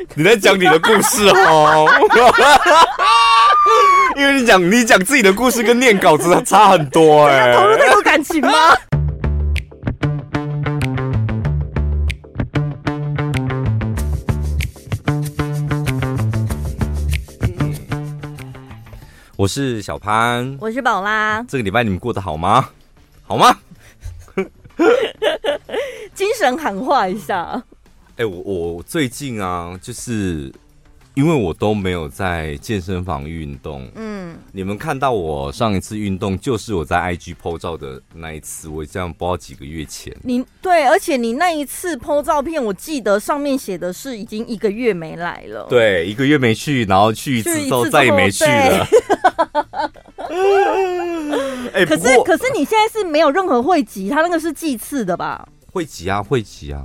[0.14, 1.86] 你在讲你的故事哦，
[4.16, 8.52] 因为你讲你讲自己的故事跟念稿子差很多哎、欸，投入太多感情吗？
[19.36, 21.42] 我是小潘，我是宝拉。
[21.48, 22.68] 这个礼拜你们过得好吗？
[23.26, 23.54] 好吗？
[26.14, 27.62] 精神喊话一下。
[28.20, 30.52] 哎、欸，我我最近啊，就是
[31.14, 33.90] 因为我都没有在健身房运动。
[33.94, 40.14] 嗯，你们看到我上一次运动，就是我在 IG po 照的那一次，我这样不知道几个月前。
[40.22, 45.66] 你对，而且你那一次 po 照片，我记得上面写的是已经一个月没来了。
[45.70, 48.86] 对，一个月没去，然后去一次之后再也没去了。
[51.72, 55.48] 哎、 欸，可是可是你现在是没有任何会籍，他那个是祭次的吧？
[55.72, 56.84] 会籍啊，会籍啊。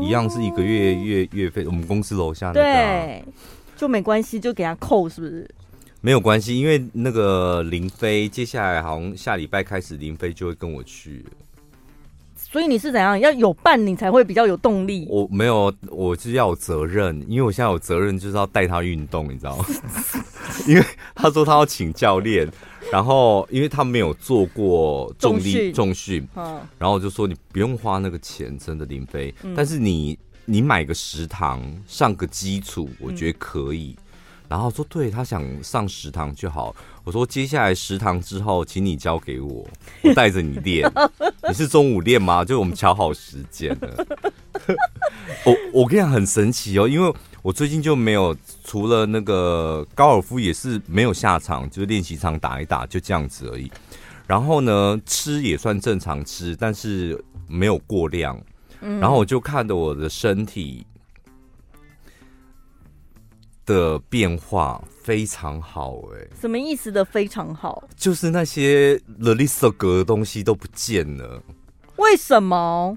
[0.00, 3.24] 一样是一个月月月费，我们公司楼下那个、啊、对，
[3.76, 5.48] 就没关系，就给他扣，是不是？
[6.00, 11.24] 没有关系，因为那个林飞接下来好像下礼拜开始，林飞就会跟我去。
[12.36, 13.18] 所以你是怎样？
[13.18, 15.06] 要有伴你才会比较有动力。
[15.08, 19.64] 我没有，我就是要有责任，因为我现在有责任就是要带他运动，你知道吗？
[20.68, 22.48] 因为他说他要请教练。
[22.92, 26.26] 然后，因为他没有做过重力重训，
[26.78, 29.34] 然后我就说你不用花那个钱，真的林飞。
[29.42, 33.96] 嗯、但是你你买个食堂上个基础，我觉得可以。
[33.98, 34.04] 嗯、
[34.48, 36.74] 然后说对他想上食堂就好。
[37.02, 39.66] 我说接下来食堂之后，请你交给我，
[40.02, 40.88] 我带着你练。
[41.48, 42.44] 你是中午练吗？
[42.44, 44.06] 就我们瞧好时间了。
[45.44, 47.12] 我我跟你讲很神奇哦，因为。
[47.44, 53.70] 我最近就没有，除了那个高尔夫也是没有下场，就是练习场打一打，就这样子而已。
[54.26, 58.40] 然后呢，吃也算正常吃，但是没有过量。
[58.80, 60.86] 嗯，然后我就看着我的身体
[63.66, 67.86] 的变化非常好，哎，什么意思的非常好？
[67.94, 71.42] 就是那些 List 格的东西都不见了。
[71.96, 72.96] 为什么？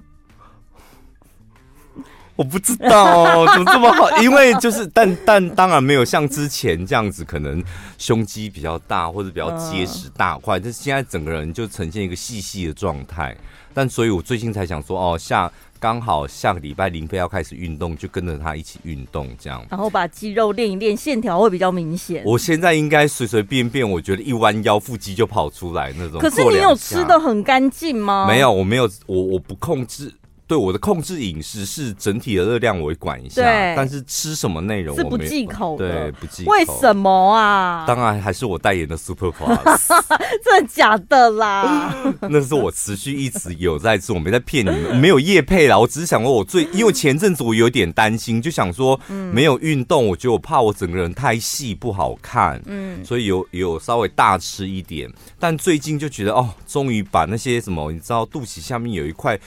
[2.38, 4.16] 我不知道哦，怎么这么好？
[4.22, 7.60] 因为就是，但但当然没有像之前这样子，可能
[7.98, 10.60] 胸肌比较大或者比较结实大块。
[10.60, 13.36] 但是现在整个人就呈现一个细细的状态。
[13.74, 15.50] 但所以我最近才想说，哦，下
[15.80, 19.64] 刚好下个礼拜林飞要开始运动，就跟着他一起运动这样。
[19.68, 22.22] 然后把肌肉练一练，线条会比较明显。
[22.24, 26.20] 我现在应该随随便便，我觉得一弯腰腹肌就跑出来那种。
[26.20, 28.26] 可是你有吃的很干净吗？
[28.28, 30.14] 没有，我没有，我我不控制。
[30.48, 33.42] 对，我的控制饮食是整体的热量我会管一下，
[33.76, 36.50] 但是吃什么内容我是不忌口的，对，不忌口。
[36.50, 37.84] 为什么啊？
[37.86, 40.02] 当然还是我代言的 Super Plus，
[40.42, 41.94] 真的假的啦？
[42.30, 45.78] 那是我持续一直有在做，我没在骗你们，没有业配啦。
[45.78, 48.98] 我只是想说，我最 因为前阵子我有点担心，就想说
[49.30, 55.06] 没有运动，我觉得我怕我整个人太细不好看，嗯，所以有有稍微大吃一点。
[55.38, 59.38] 但最近就觉得哦，终于把那些什么，你知道，肚脐下面有一块。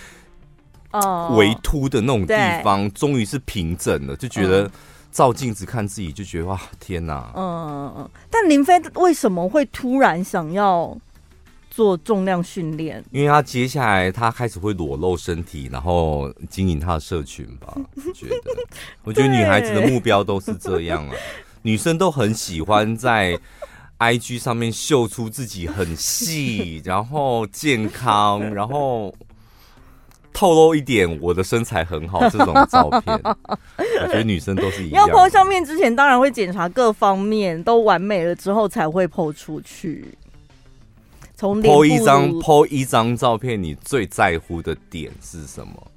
[0.91, 4.69] 哦，微凸的那种地方终于是平整了，就觉得
[5.12, 7.31] 照镜子看自己就觉得哇，天哪！
[7.35, 8.09] 嗯嗯嗯。
[8.29, 10.97] 但林飞为什么会突然想要
[11.69, 13.03] 做重量训练？
[13.12, 17.73] 因为他接下来他开始会裸露身体，然后经营他的社群吧。
[18.13, 18.35] 觉得，
[19.03, 21.16] 我觉得女孩子的目标都是这样啊，
[21.62, 23.40] 女生都很喜欢在
[24.00, 29.13] IG 上面秀出自己很细，然后健康，然后。
[30.34, 35.08] 透露一点，我的身材很好，这种照片， 我觉得女生都是一样。
[35.08, 40.18] 要 po 上面之前，当然会检查各方面都完美了之后，才会 po 出去。
[41.36, 45.88] 从 po 一张 po 一张照片，你最在乎的点是什么？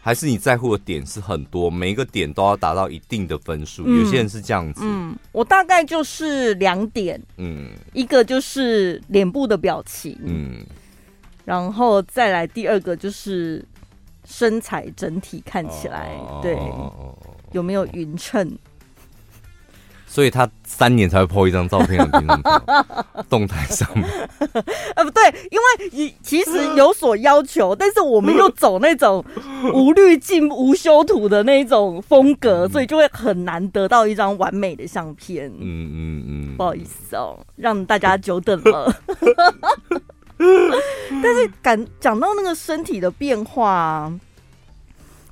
[0.00, 3.82] 还是你在乎的点是很多，每一个点都要达到一定的分数？
[3.86, 4.80] 嗯、有些人是这样子。
[4.82, 7.20] 嗯，我大概就是两点。
[7.36, 10.18] 嗯，一个就是脸部的表情。
[10.24, 10.64] 嗯。
[11.48, 13.64] 然后再来第二个就是
[14.26, 17.14] 身材整体看起来，oh, 对，oh, oh, oh,
[17.52, 18.58] 有没有匀称？
[20.06, 22.42] 所以他三年才会 po 一张照片的，
[23.30, 24.06] 动态上面。
[24.94, 29.24] 呃，不对，因为其实有所要求， 但是我们又走那种
[29.72, 35.46] 无滤镜、无修图的那种风格，所以就会很难得到一张完美的相片。
[35.48, 38.94] 嗯嗯嗯，嗯不好意思哦，让大家久等了。
[41.22, 44.12] 但是感讲到那个身体的变化，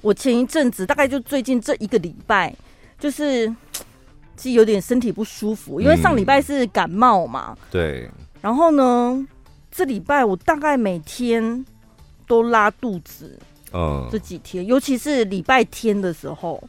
[0.00, 2.54] 我前一阵子大概就最近这一个礼拜，
[2.98, 3.48] 就是
[4.36, 7.56] 其实有点身体不舒服，因为上礼拜是感冒嘛。
[7.70, 8.10] 对。
[8.42, 9.26] 然后呢，
[9.70, 11.64] 这礼拜我大概每天
[12.26, 13.38] 都拉肚子。
[13.72, 14.08] 嗯。
[14.10, 16.62] 这几天，尤其是礼拜天的时候，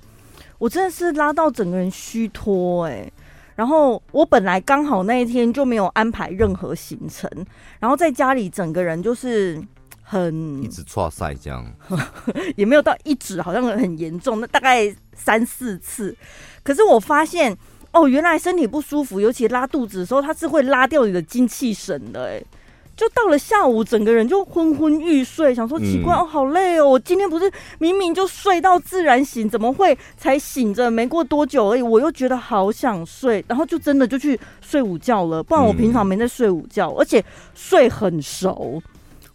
[0.57, 3.11] 我真的是拉到整个人虚脱哎。
[3.57, 7.27] 然后我本来刚好那一天就没有安排任何行程，
[7.79, 9.59] 然后在家里整个人就是
[10.03, 11.65] 很一直剉赛这样，
[12.55, 16.15] 也没有到一直好像很严重，那大概三四次。
[16.61, 17.57] 可是我发现
[17.93, 22.43] 哦，原来身体不舒服，尤其拉肚子的时候，它是会拉掉你的精气神的哎。
[22.97, 26.89] 就到了下午，整个人就昏昏欲睡，想说奇怪、嗯、哦，好累哦！
[26.89, 30.89] 我今天不是明明就睡到自然醒，怎么会才醒着？
[30.89, 35.43] 没过多久而已，我又觉得好想睡，然后就真的就去睡午觉了。
[35.43, 37.23] 不然我平常没在睡午觉，嗯、而且
[37.53, 38.81] 睡很熟。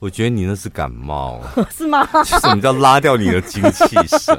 [0.01, 2.05] 我觉得你那是感冒， 是吗？
[2.25, 4.37] 什么叫拉掉你的精气神？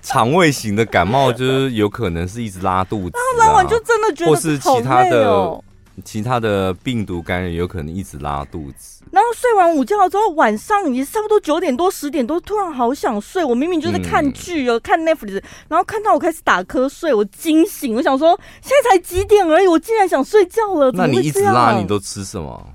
[0.00, 5.60] 肠胃型的感冒就是有可能是一直拉肚子、啊，然 后拉完就真的觉得、哦、或是其他的。
[6.04, 13.44] 其他的病毒感染有可能一直拉肚子，然后睡完午觉之后，晚上也差不多九点多十点多，突然好想睡。
[13.44, 20.90] 我明明就在看剧哦，嗯、看 Netflix，然后看到我开始打瞌睡，我惊醒，我想说现在才几点而已，我竟然想睡觉了。
[20.92, 22.66] 那你一直拉，你都吃什么？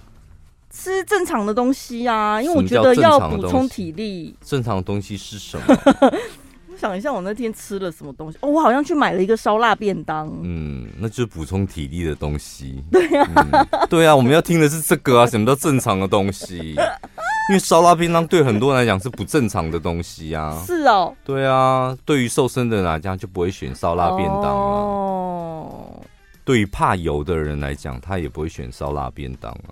[0.75, 4.35] 吃正常的东西啊，因为我觉得要补充体力。
[4.43, 5.77] 正常的东西是什么？
[6.83, 8.37] 想一下，我那天吃了什么东西？
[8.41, 10.29] 哦，我好像去买了一个烧腊便当。
[10.43, 12.83] 嗯，那就是补充体力的东西。
[12.91, 16.75] 对呀、啊嗯，对啊，我们要听的是这个啊，什么叫正常的东西？
[17.49, 20.61] 因为烧腊便当对很多人来讲是不正常的东西啊。
[20.67, 21.15] 是哦。
[21.23, 26.01] 对啊，对于瘦身的人来讲，就不会选烧腊便当哦。
[26.43, 29.71] 对于怕油的人来讲，他也不会选烧腊便当啊。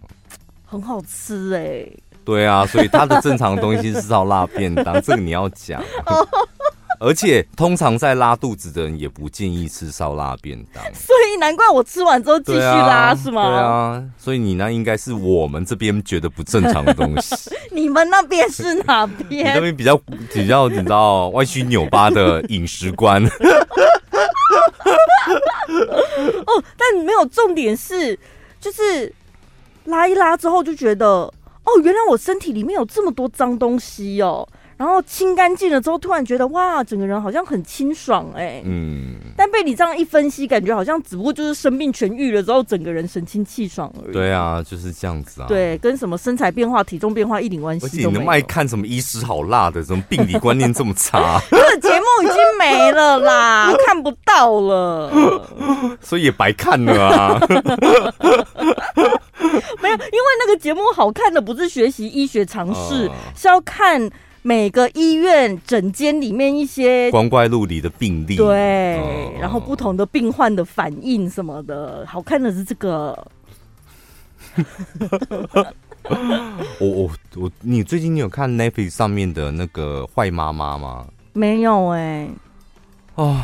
[0.65, 1.99] 很好吃哎、欸。
[2.23, 5.83] 对啊，所以他的正常的东西是烧腊便当，这个你要讲。
[7.03, 13.41] 而且，通常在拉肚子的人也不建议吃烧腊便当，所以难怪我吃完之后继续拉，啊、是吗？
[13.43, 17.35] 对啊，所以你那应该是我们这边觉得不正常的东西。
[17.73, 19.47] 你们那边是哪边？
[19.47, 19.97] 你那边比较
[20.31, 23.25] 比较你知道歪曲扭巴的饮食观。
[26.45, 28.15] 哦，但没有重点是，
[28.59, 29.11] 就是
[29.85, 31.33] 拉一拉之后就觉得，哦，
[31.83, 34.47] 原来我身体里面有这么多脏东西哦。
[34.81, 38.63] 然后清干净了之后，突然觉得哇，整个人好像很清爽哎、欸。
[38.65, 39.13] 嗯。
[39.37, 44.11] 但被你这样一分析，感觉好像只不过就是生病痊愈了之后，整个人神清气爽而已。
[44.11, 45.47] 对啊，就是这样子啊。
[45.47, 48.09] 对，跟什么身材变化、体重变化一点关系都没有。
[48.09, 51.39] 而且你们爱看什么医师好辣的，什么病理观念这么差？
[51.51, 55.11] 这个节目已经没了啦， 看不到了。
[56.01, 57.39] 所以也白看了啊。
[59.79, 64.09] 没有，因为那个节目好看的不是学习医学常识，呃、是要看。
[64.43, 73.27] 每个医院诊间里面一些光怪陆离的病例，对，哦、然后不同的病患的反应什么的，好看的是这个。
[76.79, 81.07] 我我我，你最近你有看 Netflix 上面的那个坏妈妈吗？
[81.33, 82.29] 没有哎、欸。
[83.15, 83.39] 哦，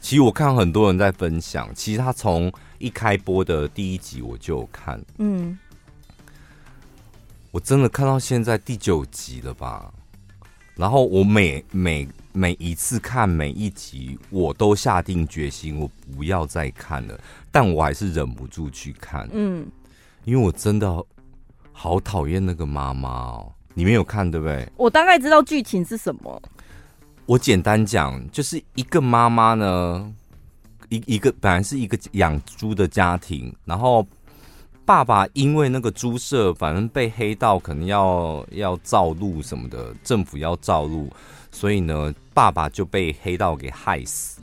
[0.00, 5.56] 其实我看很多人在分享，其实他从一开播的第一集我就有看，嗯，
[7.52, 9.92] 我真的看到现在第九集了吧。
[10.76, 17.18] 然后我每每每一次看每一集，我都下定决心，我不要再看了。
[17.50, 19.66] 但我还是忍不住去看，嗯，
[20.24, 21.02] 因为我真的
[21.72, 23.52] 好讨厌那个妈妈哦。
[23.72, 24.68] 你没有看对不对？
[24.76, 26.42] 我大概知道剧情是什么。
[27.24, 30.14] 我简单讲，就是一个妈妈呢，
[30.90, 34.06] 一一个本来是一个养猪的家庭，然后。
[34.86, 41.12] 爸爸因为那个猪舍，反正被黑道可能要要造路什么的，政府要造路，
[41.50, 44.42] 所以呢，爸爸就被黑道给害死，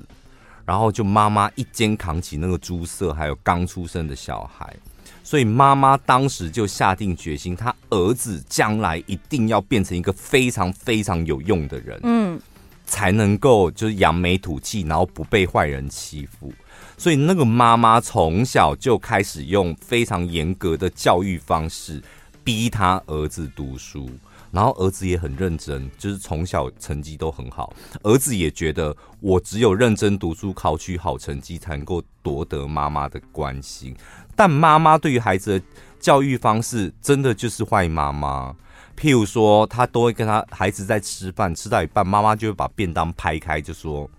[0.66, 4.76] 然后就妈妈一肩扛起那个猪舍，还有刚出生的小孩，
[5.24, 12.38] 所以妈妈当时就下定决心，他儿子将来一定要变成一个非常非常有用的人，嗯，
[12.86, 16.52] 才能够就是扬眉吐气，然后不被坏人欺负。
[16.98, 22.02] 所以那个妈妈从小就开始用非常严格的教育方式
[22.44, 24.10] 逼他儿子读书，
[24.52, 27.74] 然后儿子也很认真，就是从小成绩都很好。
[28.04, 33.96] 儿子也觉得我只有认真读书，考取好成绩，才能够夺得妈妈的关心。
[34.36, 35.66] 但妈妈对于孩子的
[36.00, 38.56] 教育方式真的就是坏妈妈。
[38.96, 44.10] 譬如说，他都会跟他孩子在吃饭，吃到一半，妈妈就会把便当拍开，就说。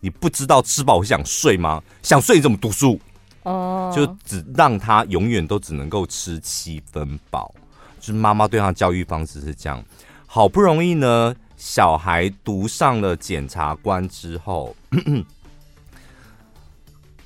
[0.00, 1.82] 你不知道吃饱会想睡吗？
[2.02, 2.98] 想睡你怎么读书？
[3.42, 7.52] 哦，就只让他永远都只能够吃七分饱。
[7.98, 9.82] 就是妈妈对他的教育方式是这样。
[10.26, 14.74] 好不容易呢，小孩读上了检察官之后，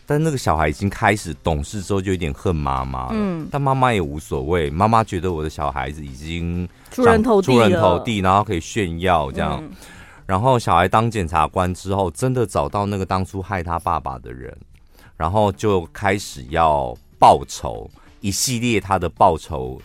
[0.06, 3.10] 但那个小孩已经开始懂事之后，就有点恨妈妈了。
[3.12, 4.70] 嗯，但妈妈也无所谓。
[4.70, 9.62] 妈妈觉得我的小孩子已经出人头地，出人头地，然后可以炫耀这样。
[9.62, 9.70] 嗯
[10.32, 14.56] 然后小孩当检察官之后，真的找到那个当初害他爸爸的人，
[15.14, 17.86] 然后就开始要报仇，
[18.20, 19.78] 一系列他的报仇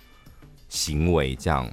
[0.70, 1.36] 行为。
[1.36, 1.70] 这样，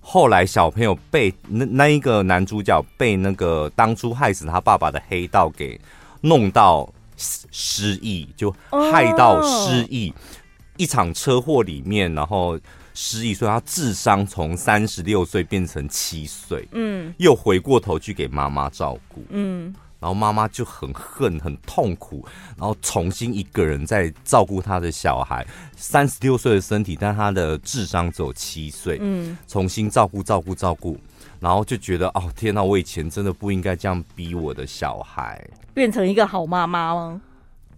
[0.00, 5.80] 后来小朋友被那那一个男主角被那个当初害死他爸爸的黑道给
[6.20, 8.52] 弄到失忆，就
[8.90, 10.10] 害到失忆。
[10.10, 10.18] Oh.
[10.76, 12.58] 一场车祸里面，然后。
[13.00, 22.26] 失忆，所以他智商从三十六岁变成七岁，嗯，又回过头去给妈妈照顾，嗯，然后妈妈就很恨、很痛苦，
[22.56, 25.46] 然后重新一个人在照顾他的小孩。
[25.76, 30.98] 三十六岁的身体，但他的智商只有七岁，嗯，重新照顾、照顾、照顾，
[31.38, 35.40] 然后就觉得哦，天哪，我以前真的不应该这样逼我的小孩，
[35.72, 37.20] 变成一个好妈妈吗？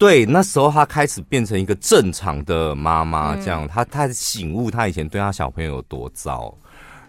[0.01, 6.57] 对，那时候他开始变成一个正常的妈妈，这样，他他醒悟他以前对他小朋友有多糟，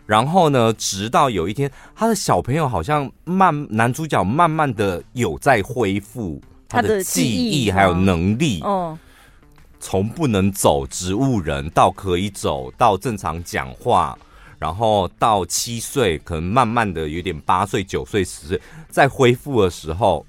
[0.05, 8.99] 然后呢，直到有一天，他的小朋友好像慢，男主角慢慢的有在恢复他的记忆还有能力，哦，
[9.79, 14.19] 从不能走植物人到可以走到正常讲话，
[14.59, 20.25] 然后到七岁，可能慢慢的有点八岁九岁十岁，在恢复的时候，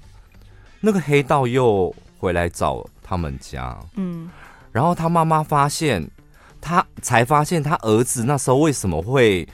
[0.79, 1.93] 那个黑道又。
[2.23, 4.29] 回来找他们家，嗯，
[4.71, 6.09] 然后他妈妈发现，
[6.61, 9.45] 他才发现他儿子那时候为什么会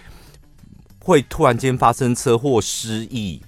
[1.03, 3.41] 会突然间发生车祸失忆，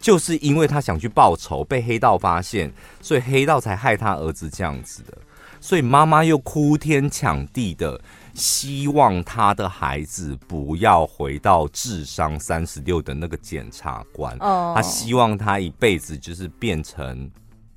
[0.00, 5.18] 就是因为他想去报仇，被黑道发现，所以黑道才害他儿子这样子的。
[5.60, 8.00] 所以妈妈又哭天抢地的
[8.32, 17.30] 希望他的孩子不要回到智商三十六的那个检察官，哦，他希望他一辈子就是变成。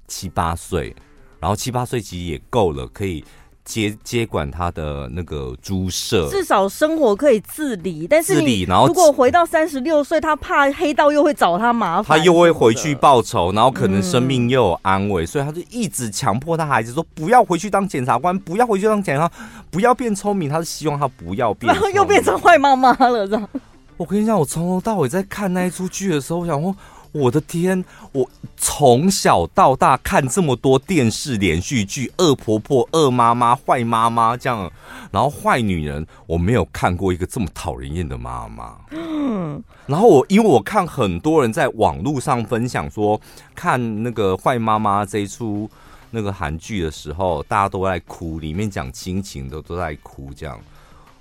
[0.08, 0.96] 七八岁，
[1.40, 3.24] 然后七八岁其实也够了，可以
[3.66, 8.08] 接接管他的那个猪舍，至少生活可以自理。
[8.08, 19.32] 但是自理，然后如果回到三十六岁，他怕黑道又会找他麻烦，他又会回去报仇，然后可能生命又有安危，嗯、所以他就一直强迫他孩子说不要回去当检察官，不要回去当检察官，
[19.70, 20.50] 不要变聪明。
[20.50, 23.50] 他是希望他不要变，然后又变成坏妈妈了，这样。
[23.98, 26.74] 我跟你讲，我从头到尾在看那一出剧的时候，我想说。
[27.12, 27.84] 我的天！
[28.12, 34.72] 我从小到大看这么多电视连续剧，恶婆婆、恶妈妈、坏妈妈这样，
[35.12, 38.78] 然后坏女人，我没有看过一个这么讨人厌的妈妈。
[38.92, 43.20] 嗯， 然后我因为我看很多人在网络上分享说，
[43.56, 45.70] 看那个坏妈妈这一出
[46.12, 50.60] 那个韩剧的时候，大家都在哭，里面讲亲情的都在哭这样。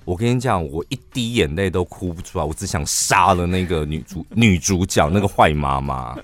[0.07, 6.17] 我跟你讲，我一滴眼泪都哭不出来，我只想杀了那个女主女主角那个坏妈妈。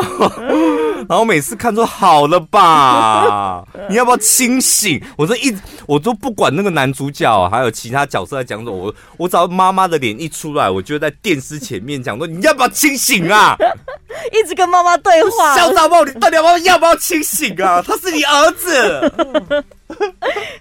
[1.08, 5.00] 然后每次看说好了吧， 你要不要清醒？
[5.16, 5.54] 我说一，
[5.86, 13.56] 我都不管那个男主角还有其他角色在讲什么，我我只要妈妈的脸一出来，我就在电视前面讲说你要不要清醒啊？
[14.32, 17.82] 一直跟妈妈对话，小杂宝，你到底要不要要不要清醒啊？
[17.82, 19.64] 他是你儿子。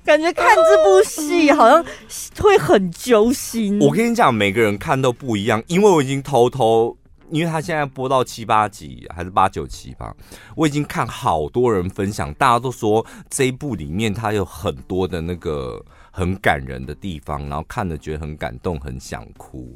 [0.05, 1.83] 感觉看这部戏好像
[2.39, 3.79] 会很揪心。
[3.79, 6.95] 我跟你讲，每个人看都不一样，因为我已经偷偷，
[7.33, 10.15] 因为他现在播到七八集还是八九集吧，
[10.55, 19.75] 我已经看好多人分享，大家都说这一部里面他有很多的那个很感人的地方，然后看了觉得很感动，很想哭。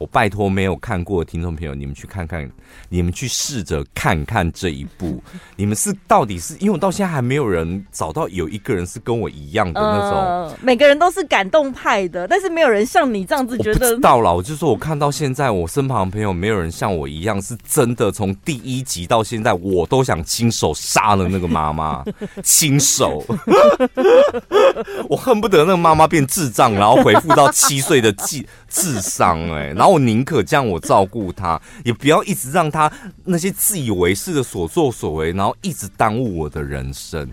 [0.00, 2.50] 我拜托没有看过的听众朋友，你们去看看，
[2.88, 5.22] 你们去试着看看这一部。
[5.56, 10.12] 你们是到底是因为我到现在还没有人找到有一个人是跟我一样的那种。
[10.12, 13.94] 呃，每个人都是感动派的，但是没有人像你这样子觉得。
[13.98, 22.02] 到了，我就说我看到现在，我身旁的朋友没有人像我一样，是真的从第一集到现在，我都想亲手杀了那个妈妈，
[22.42, 23.22] 亲手。
[25.10, 29.90] 我恨不得那个妈妈变智障，然后回复到七岁的智智商，哎， 然后。
[29.90, 32.88] 我宁可这样，我照顾他，也不要一直让他
[33.24, 37.28] 那些自以为是的所作所为，然后一直耽误我的人生。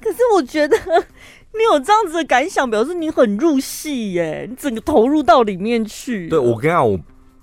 [0.00, 6.28] 可是我觉得你有这样子的感想，表示你很入戏耶，你整个投入到里面去。
[6.28, 6.96] 对，我跟你讲，我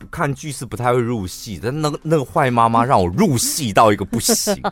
[0.10, 4.56] 看剧是不太会入戏，但那个那个坏妈妈让我入戏到一个不行。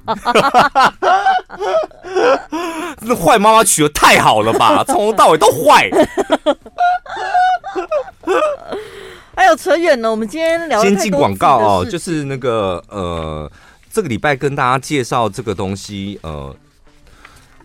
[3.02, 5.90] 那坏妈妈取的太好了吧，从头到尾都坏。
[9.36, 13.52] 还有扯远了，我们今天聊先进广告哦，就是那个呃，
[13.92, 16.56] 这个礼拜跟大家介绍这个东西，呃，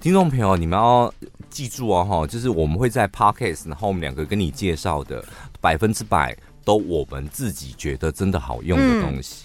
[0.01, 1.13] 听众朋友你们要
[1.51, 5.23] 记住哦，哈，就是我们会在 Podcast，然后我们两个跟你介绍的
[5.61, 9.45] 百分之百都我们自己觉得真的好用的东西，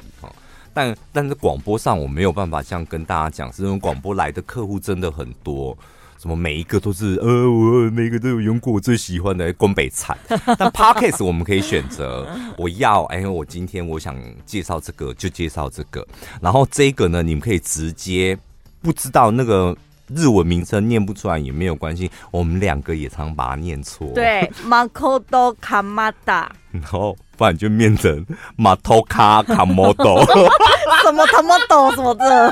[0.73, 5.77] 但但是广播上我没有办法这样跟大家讲，是因为广播来的客户真的很多。
[6.23, 10.17] 什么每一个都是呃，我每一个都有用过我最喜欢的宫北惨。
[10.57, 12.25] 但 Podcast 我们可以选择，
[12.57, 14.15] 我要哎，我今天我想
[14.45, 16.07] 介绍这个就介绍这个，
[16.41, 18.37] 然后这个呢，你们可以直接
[18.81, 19.75] 不知道那个。
[20.13, 24.11] 日文名称念不出来也没有关系，我们两个也常把它念错。
[24.13, 26.47] 对 Kamada，
[26.81, 28.25] 然后不然就念成
[28.57, 30.25] Matoka Kamoto，
[31.03, 32.51] 什么 Kamoto 什么的。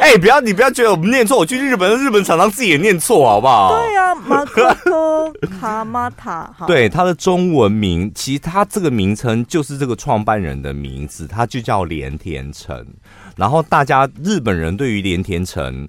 [0.00, 3.76] 哎、欸，不要你不要觉得我们念错，我去日本，日本常常自己也念错，好不好？
[3.76, 6.50] 对呀、啊马头卡马塔。
[6.66, 12.86] 对，它的中文名，其实它这个名称就是这个创办人的名字，他就叫连田成。
[13.36, 15.86] 然后大家日本人对于连田成。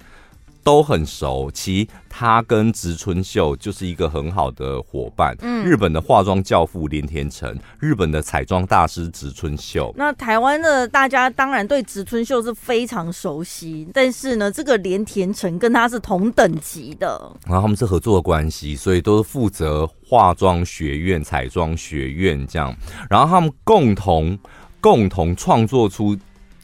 [0.68, 5.34] 都很熟，其实他跟植村秀就是一个很好的伙伴。
[5.40, 9.94] 嗯，日本的化妆教父连田成，日本的彩妆大师植村秀。
[9.96, 22.76] 那台湾的大家当然对植村秀是非常熟悉，但是呢，这个连田成跟他是同等级的，然后他们是合作的关系，所以都是负责化妆学院、彩妆学院这样，
[23.10, 24.38] 然后他们共同
[24.82, 26.18] 共同创作出。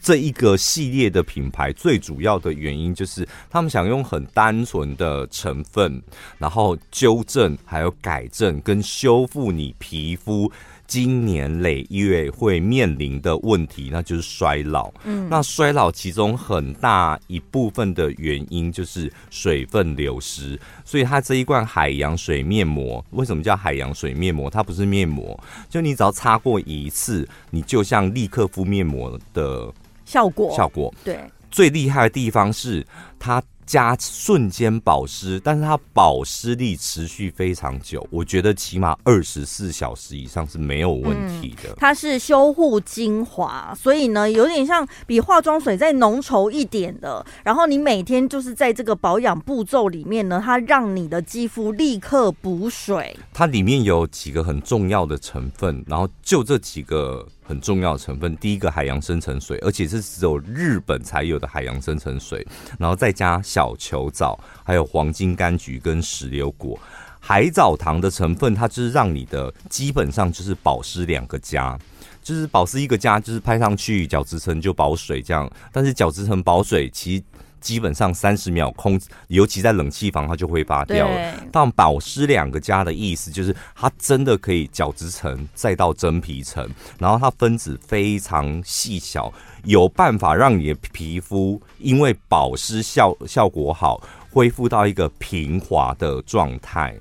[0.04, 6.04] 这一个系列的品牌最主要的原因就是，他们想用很单纯的成分，
[6.38, 10.52] 然后纠正、还有改正跟修复你皮肤
[10.86, 14.92] 今年累月会面临的问题，那就是衰老。
[15.06, 24.50] 嗯，那衰老其中很大一部分的原因就是水分流失，所以它这一罐海洋水面膜为什么叫海洋水面膜？
[24.50, 29.74] 它不是面膜，就你只要擦过一次，你就像立刻敷面膜的。
[30.14, 32.86] 效果效果对，最厉害的地方是
[33.18, 41.70] 它加瞬间保湿，但是它保湿力持续非常久，我觉得起码二十四小时以上是没有问题的。
[41.70, 47.26] 嗯、它是修护精华，所以呢有点像比化妆水再浓稠一点的。
[47.42, 53.18] 然后你每天就是在这个保养步骤里面呢，它让你的肌肤立刻补水。
[53.34, 57.26] 它里面有几个很重要的成分，然后就这几个。
[57.54, 62.44] 很重要的成分，第一个海洋深层水，而且是只有日本才有的海洋深层水，
[62.80, 66.80] 然后再加小球藻，还有黄金柑橘跟石榴果，
[67.20, 71.78] 海藻糖的成分，它就是让你的基本上就是保湿两个加，
[72.24, 77.24] 就是保湿一个加，就是拍上去角质层就保水这样，但是角质层保水其实。
[77.64, 79.00] 基本上三十秒空，
[79.30, 81.34] 尤其在冷气房，它就挥发掉了。
[81.52, 96.94] 但保湿两个加的意思就是，它真的可以角质层再到真皮层，然后它分子非常细小，有办法让你的皮肤因为保湿效效果好，恢复到一个平滑的状态。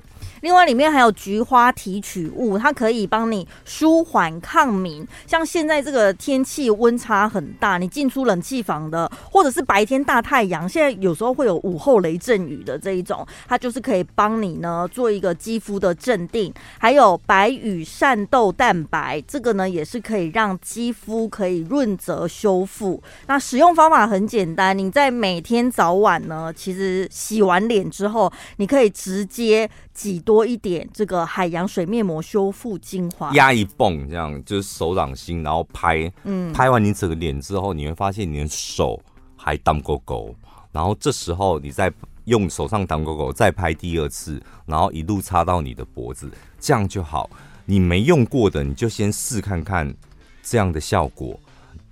[0.42, 5.06] 另外，里面还有菊花提取物，它可以帮你舒缓抗敏。
[5.24, 16.52] 像现在这个天气温差很大，你进出冷气房的，或者是白天大太阳，现在有时候会有午后雷阵雨的这一种，它就是可以帮你呢做一个肌肤的镇定。
[16.76, 23.00] 还有白羽善豆蛋白，这个呢也是可以让肌肤可以润泽修复。
[23.28, 30.31] 那使用方法很简单，你在每天早晚呢，其实洗完脸之后，你可以直接挤多。
[30.32, 38.98] 多一点这个海洋水面膜修复精华，压一泵这样就是手掌心，然后拍，嗯，拍完你整个脸之后，你会发现你的手
[39.36, 40.34] 还当勾勾，
[40.72, 41.92] 然后这时候你再
[42.24, 47.28] 用手上当勾勾，再拍第二次，然后一路擦到你的脖子，这样就好。
[47.66, 49.94] 你没用过的，你就先试看看
[50.42, 51.38] 这样的效果。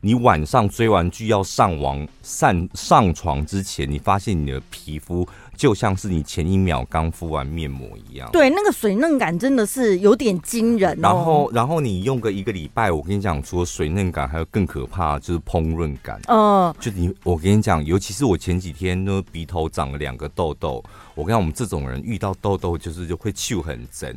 [0.01, 5.29] 你晚上追完剧要上网上上床之前，你发现你的皮肤
[5.61, 8.27] 就像是你前一秒刚敷完面膜一样。
[8.33, 10.99] 对，那个水嫩感真的是有点惊人哦。
[11.03, 16.19] 然后，然后你用个一个礼拜，我跟你讲，除了水嫩感，还有更可怕就是膨润感。
[16.29, 20.83] 嗯，就你，我跟你讲，尤其是我前几天呢，鼻头长了两个痘痘。
[21.15, 24.17] 我跟你讲，我们这种人遇到痘痘就是就会揪很真。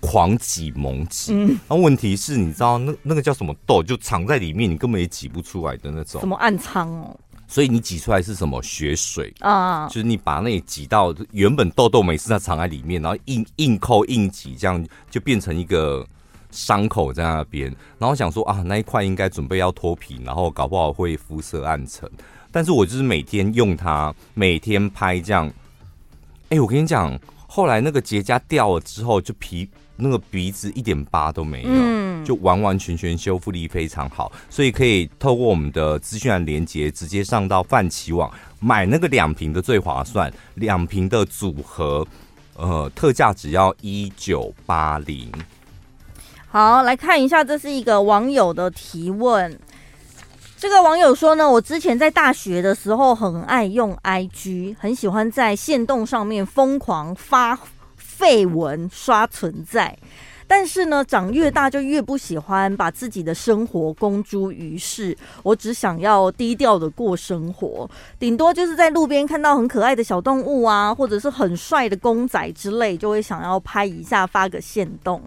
[0.00, 6.20] 狂挤猛挤，嗯，那问题是，你知道那那个叫什么痘，就藏在里面，你根本也挤不出来的那种。
[6.20, 7.16] 什么暗疮哦？
[7.54, 9.86] 所以你挤出来是什么血水啊？
[9.86, 16.04] 就是你把那里挤到原本痘痘没事，它藏在里面，然后硬硬扣硬挤，这样就变成一个
[16.50, 17.72] 伤口在那边。
[17.96, 22.10] 然后想说啊，那一块应该准备要脱皮，然后搞不好会肤色暗沉。
[22.50, 25.48] 但是我就是每天用它，每天拍这样。
[26.48, 27.16] 哎，我跟你讲，
[27.54, 29.70] 后来那个结痂掉了之后，就皮。
[29.96, 42.04] 那个鼻子一点疤都没有，嗯，就完完全全修复力非常好，所以可以透过我们的资讯栏连接，直接上到泛奇网买那个两瓶的最划算，两瓶的组合，
[42.56, 45.30] 呃，特价只要一九八零。
[46.48, 49.56] 好，来看一下，这是一个网友的提问。
[50.64, 57.58] 这个网友说呢，我之前在大学的时候很爱用 IG，很喜欢在限动上面疯狂发
[57.98, 59.94] 废文刷存在。
[60.46, 65.14] 但是呢，长越大就越不喜欢把自己的生活公诸于世。
[65.42, 75.20] 我只想要低调的过生活，顶多就是在路边看到很可爱的小动物啊，或者是很帅的公仔之类，就会想要拍一下发个限动。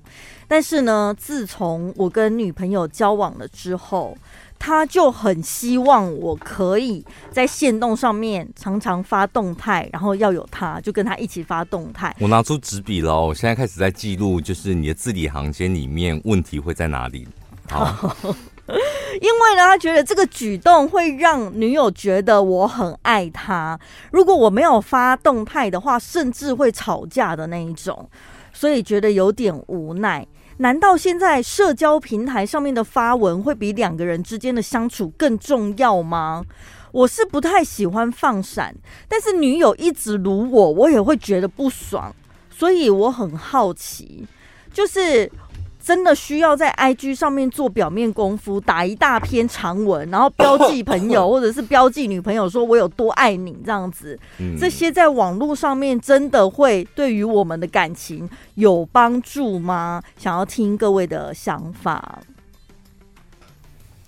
[0.48, 4.16] 但是呢，自从我跟女朋友交往了之后，
[4.60, 12.16] 他就很希望我可以在线动上面常常发动态，然后要有他，就跟他一起发动态。
[12.20, 17.28] 我拿出纸笔了，我现在开始在记录，就是你的字里行间里面问题会在哪里？
[17.70, 18.16] 好，
[18.68, 23.78] 因为呢，他觉得这个举动会让女友觉得我很爱他。
[24.12, 28.10] 如果我没有发动态的话，甚至会吵架的那一种，
[28.54, 30.26] 所以觉得有点无奈。
[30.58, 36.44] 难道现在社交平台上面的发文会比两个人之间的相处更重要吗？
[36.92, 38.76] 我是不太喜欢放闪，
[39.08, 42.16] 但是女友一直辱我，我也会觉得不爽，
[42.50, 44.26] 所以我很好奇，
[44.74, 45.32] 就是。
[45.88, 54.20] 真的需要在 IG 上面做表面功夫，打一大篇长文，然后标记朋友 或者是标记女朋友，说我有多爱你这样子。
[54.60, 60.04] 这些在网络上面真的会对于我们的感情有帮助吗？
[60.18, 62.20] 想要听各位的想法。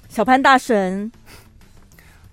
[0.10, 1.10] 小潘大神，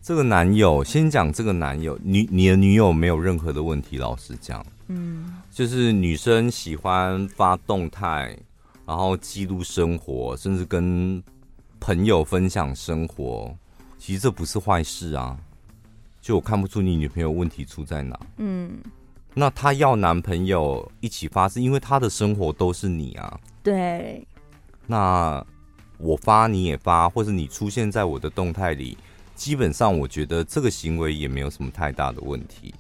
[0.03, 8.37] 这个男友先讲这个男友，女你的女友没有任何的问题，老实讲，嗯，就是女生喜欢发动态。
[8.87, 11.23] 然后记录生活，甚至跟
[11.81, 13.53] 朋友分享生活，
[13.99, 15.37] 其实这不是坏事啊。
[16.21, 18.19] 就我看不出你女朋友问题出在哪。
[18.39, 18.79] 嗯，
[19.35, 23.41] 那她要男朋友一起发，是因为她的生活都是你啊。
[23.63, 24.27] 对。
[24.87, 25.45] 那
[25.99, 28.97] 我发你也发，或者你出现在我的动态里，
[29.35, 32.73] 基本上我觉得这个行为也没有什么太大的问题。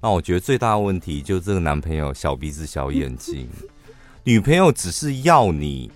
[0.00, 3.48] 那我觉得最大的问题就是这个男朋友小鼻子小眼睛。
[4.28, 5.88] 女朋友只是要你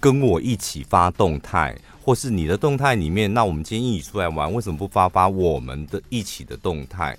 [0.00, 7.16] 跟我一起发动态，或是你的动态里面，那我们今天一起出来玩，为什么不发发我们的一起的动态？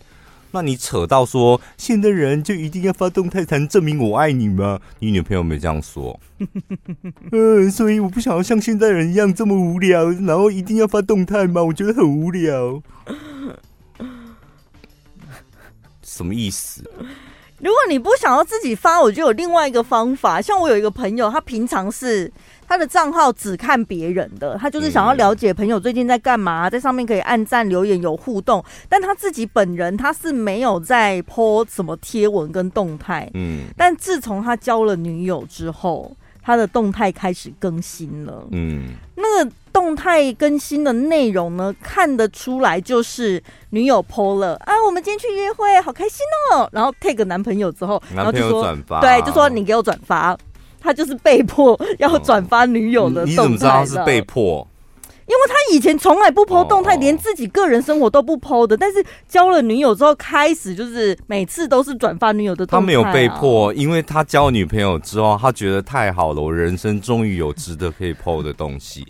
[0.52, 4.82] 那你扯到说，现代人就一定要发动态才能证明我爱你吗？
[5.00, 6.20] 你女朋友没这样说。
[7.32, 11.64] 嗯，所以我不想要像现代人一样这么无聊，然后一定要发动态吗？
[11.64, 12.84] 我觉得很无聊。
[16.04, 16.84] 什么意思？
[17.60, 20.42] 如果你不想要自己发，我就有另外一个方法。
[20.42, 22.32] 像我有一个朋友，他平常是
[22.68, 33.30] 他的账号只看别人的，他就是想要了解朋友最近在干嘛，在上面可以按赞留言有互动，但他自己本人他是没有在 po 什么贴文跟动态。
[33.34, 38.48] 嗯，但自从他交了女友之后，他的动态开始更新了。
[38.52, 39.52] 嗯，那个。
[39.80, 46.18] 动态更新的内容呢，看得出来就是女友 po 了啊，我们今天去约会，好开心
[46.52, 46.68] 哦。
[46.74, 50.38] 然后 tag 男朋友之后，然后就说转发，对，就说你给我转发，
[50.82, 53.30] 他就是被迫要转发女友的动态。
[53.30, 54.68] 你怎么知道他是被迫？
[55.28, 62.82] 因为他以前从来不 po 动态，连自己个人生活都不 po 的，但是交了女友之后，开始就是每次都是转发女友的动态。
[62.82, 69.08] 他没有被迫，因为他交女朋友之后，他觉得太好了，我人生终于有值得可以 po 的东西。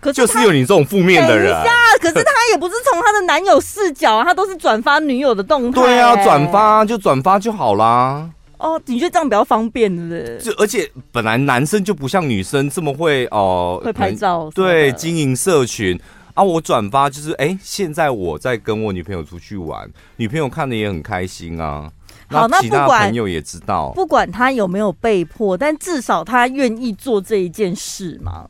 [0.00, 1.54] 可是就是有你这种负面的人。
[2.00, 5.82] 可是他也不是从他的男友视角啊，他都是转发女友的动态。
[5.82, 8.28] 对啊，转发就转发就好啦。
[8.56, 10.38] 哦，你觉得这样比较方便是不是？
[10.42, 14.50] 就而且本来男生就不像女生这么会哦，会拍照。
[14.54, 15.98] 对，经营社群
[16.34, 21.90] 啊，我转发就是哎，现在我在跟我女朋友出去玩，女朋友看的也很开心啊。
[22.28, 28.46] 好，那不管朋友也知道，不管他有没有被迫，但至少他愿意做这一件事嘛。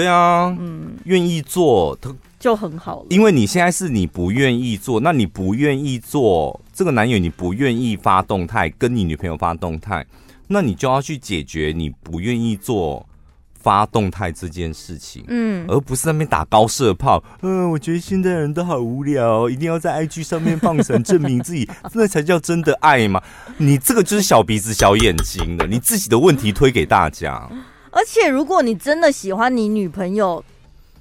[0.00, 3.06] 对啊，嗯，愿意做他就很好了。
[3.10, 10.06] 因为你现在是你不愿意做，那你不愿意做这个男友，你不愿意发动态跟你女朋友发动态，
[10.48, 13.06] 那你就要去解决你不愿意做
[13.52, 17.22] 发动态这件事情，嗯，而不是在那边打高射炮。
[17.42, 23.22] 嗯、呃，我觉得现在人都好无聊，一定要在 IG 上面放闪证明自己， 那才叫真的爱嘛。
[23.58, 27.46] 你这个就是小鼻子小眼睛的，你自己的问题推给大家。
[27.90, 30.44] 而且，如果你真的喜欢你女朋友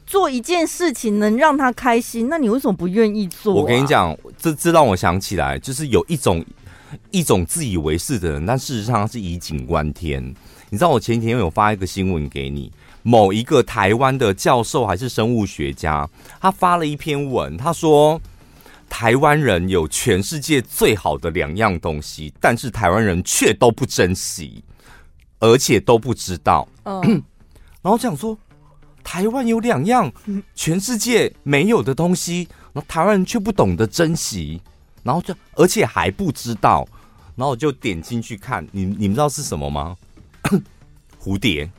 [0.07, 3.53] 做一件事情能让她开心，那你为什么不愿意做？
[3.53, 6.43] 我跟你讲，这这让我想起来，就是有一种
[7.11, 10.23] 一种自以为是的人，但事实上他是以景观天。
[10.71, 12.71] 你知道，我前几天有发一个新闻给你，
[13.03, 16.09] 某一个台湾的教授还是生物学家，
[16.41, 18.19] 他发了一篇文，他说
[18.89, 24.63] 台湾人有全世界最好的两样东西，但是台湾人却都不珍惜。
[25.39, 27.23] 而且都不知道，嗯，
[27.81, 28.37] 然后这样说，
[29.03, 30.11] 台湾有两样
[30.53, 34.61] 全世界没有的东西，然后台湾人却不懂得珍惜，
[35.01, 36.87] 然后就而且还不知道，
[37.35, 39.95] 然后我就点进去看，你你们知道是什么吗？
[41.21, 41.69] 蝴蝶，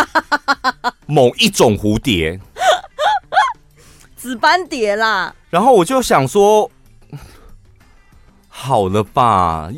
[1.06, 2.38] 某一种蝴蝶，
[4.16, 5.34] 紫斑蝶啦。
[5.50, 6.70] 然后我就想说，
[8.48, 9.70] 好了吧，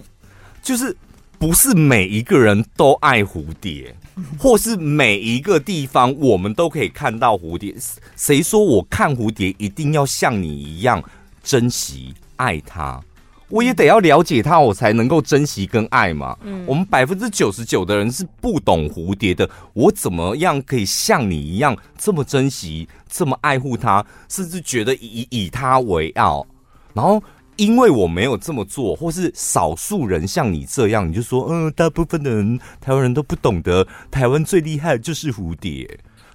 [0.62, 0.96] 就是
[1.38, 3.94] 不是每一个人都爱蝴蝶，
[4.38, 7.74] 或是每一个地方我们都可以看到蝴蝶。
[8.16, 11.02] 谁说我看蝴蝶一定要像你一样
[11.42, 13.00] 珍惜爱它？
[13.48, 16.36] 我也得要了解它，我才能够珍惜跟爱嘛。
[16.42, 26.46] 嗯，我们百分之九十九的人是不懂蝴蝶的，我怎么样可以像你一样这么珍惜、这么爱护它，甚至觉得以以它为傲？
[26.92, 27.22] 然后
[27.58, 35.86] 因为我没有这么做，或是少数人像你这样，你就说，嗯，大部分的人台湾人都不懂得，台湾最厉害的就是蝴蝶。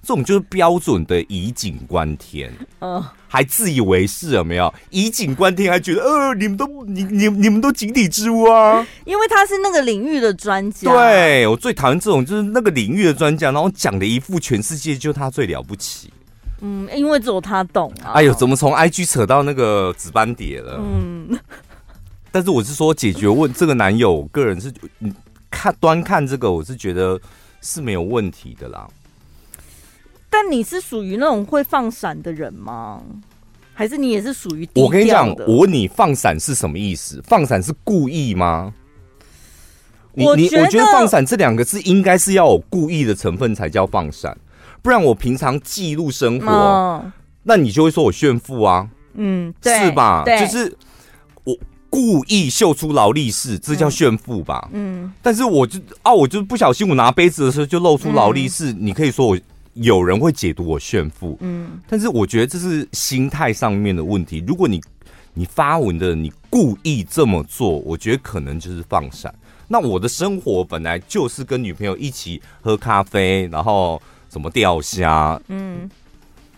[0.06, 4.72] 这种就是标准的以景观天，嗯，还自以为是有没有？
[4.90, 10.92] 以景观天还觉得，呃，你们都你你你们都井底之蛙啊，因为他是那个领域的专家。
[10.92, 16.12] 对，我最讨厌这种，就是那个领域的专家，然后讲的一副全世界就他最了不起。
[16.60, 18.12] 嗯，因为只有他懂啊。
[18.12, 20.78] 哎呦，怎么从 IG 扯到那个紫斑蝶了？
[20.80, 21.38] 嗯，
[22.30, 24.72] 但是我是说解决问这个男友，个人是
[25.50, 27.20] 看端看这个，我是觉得
[27.60, 28.88] 是没有问题的啦。
[30.30, 33.02] 但你是属于那种会放闪的人吗？
[33.72, 34.68] 还是你也是属于？
[34.74, 37.20] 我跟你讲，我问你，放闪是什么意思？
[37.24, 38.72] 放闪是故意吗？
[40.12, 44.36] 你你，我觉得放闪这两个字应该是要有故意的成分才叫放闪，
[44.84, 47.10] 不然我平常记录生活，嗯，
[47.42, 48.86] 那你就会说我炫富啊？
[49.14, 50.22] 嗯，是吧？
[50.26, 50.76] 就是
[51.44, 51.56] 我
[51.88, 54.68] 故意秀出劳力士，这叫炫富吧？
[54.74, 59.38] 嗯，但是我就啊，我就不小心，我拿杯子的时候就露出劳力士，嗯，你可以说我。
[59.78, 64.40] 有人会解读我炫富，嗯，但是我觉得这是心态上面的问题。
[64.46, 64.80] 如果你
[65.32, 69.34] 你发文的你故意这么做，我觉得可能就是放闪。
[69.66, 74.00] 那我的生活本来就是跟女朋友一起喝咖啡，然后
[74.34, 75.88] 什么钓虾，嗯。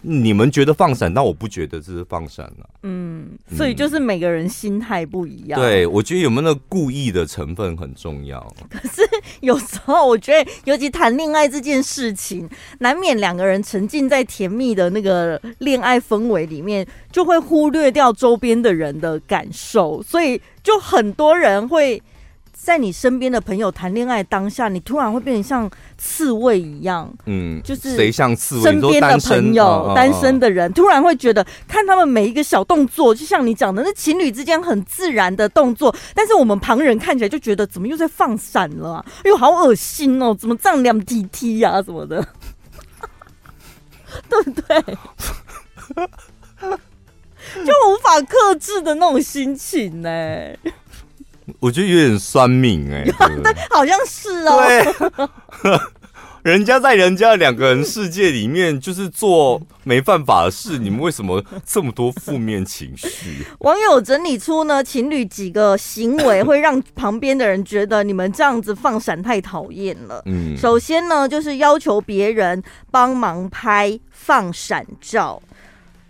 [0.08, 2.70] 你们觉得放闪，但我不觉得这是放闪了。
[2.84, 5.58] 嗯，所以就是每个人心态不一样。
[5.58, 8.38] 对，我觉得有没有那故意的成分很重要。
[8.70, 9.02] 可是
[9.40, 22.00] 有时候我觉得，尤其谈恋爱这件事情，难免两个人沉浸在甜蜜的那个恋爱氛围里面，就会忽略掉周边的人的感受，所以就很多人会。
[22.58, 28.62] 在你身边的朋友谈恋爱当下，你突然会变成像刺猬一样，嗯，就是谁像刺猬？
[28.62, 39.06] 身边的朋友，单身的人，突然会觉得看他们每一个小动作，就像你讲的，那情侣之间很自然的动作，但是我们旁人看起来就觉得怎么又在放闪了啊？
[39.18, 40.34] 哎呦，好恶心哦！
[40.34, 42.26] 怎么这样两滴滴呀什么的，
[44.28, 44.82] 对不对？
[47.64, 50.58] 就无法克制的那种心情呢、欸。
[51.60, 54.64] 我觉得有点酸命哎、欸，对， 好像是哦。
[55.62, 55.78] 对，
[56.52, 63.44] 人家在人家两个人世界里面，就是做没犯法的事，你们为什么这么多负面情绪？
[63.60, 70.22] 网友整理出呢，情侣几个行为会让旁边的人觉得你们这样子放闪太讨厌了。
[70.26, 75.42] 嗯，首先呢，就是要求别人帮忙拍放闪照。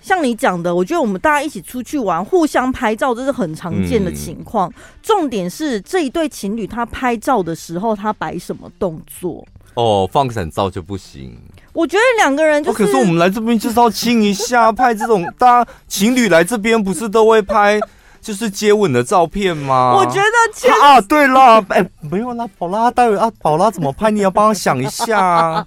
[0.06, 4.70] 像你讲的，我觉得我们大家一起出去玩，互相拍照，这是很常见的情况。
[4.70, 9.44] 嗯、重点是这一对情侣，他拍照的时候，他摆什么动作？
[9.74, 11.36] 哦，放闪照就不行。
[11.72, 17.80] 我觉得两个人就是、哦，可是我们来这边就是要亲一下，拍这种大家情侣来这边不是都会拍，
[18.20, 19.96] 就是接吻的照片吗？
[19.96, 24.08] 我觉得啊，对了，哎、欸，没有啦，宝拉，待会啊，宝拉怎么拍？
[24.12, 25.66] 你要帮我想一下、啊。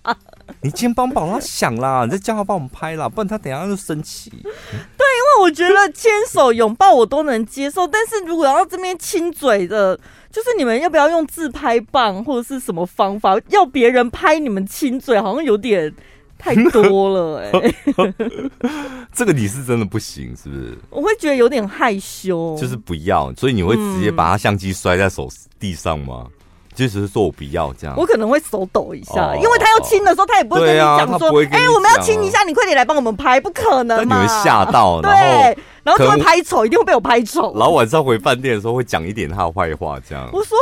[0.61, 4.29] 你先帮宝拉想啦，你再叫他帮我们拍啦，不然他等下就生气。
[4.29, 9.97] 对，因为我觉得牵手、拥抱我都能接受，但是如果要这边亲嘴的，
[10.29, 15.93] 就是你们要不要用自拍棒或者是什么方法，要别人拍你们亲嘴，好像有点
[16.37, 18.13] 太多了哎、欸。
[19.13, 20.77] 这个你是真的不行，是不是？
[20.89, 26.25] 我会觉得有点害羞，就是不要，所以你会直接把他相机摔在手地上吗？
[26.25, 26.31] 嗯
[26.79, 34.21] 其实是说我不要这样，我可能会手抖一下，因为他要亲的时候，他也不会跟你讲说，哎，我们要亲一下，你快点来帮我们拍，不可能嘛？
[34.21, 35.11] 你会吓到，对，
[35.83, 37.53] 然后就会拍丑，一定会被我拍丑。
[37.57, 40.29] 然后晚上回饭店的时候会讲一点他的坏话，这样。
[40.31, 40.57] 我说，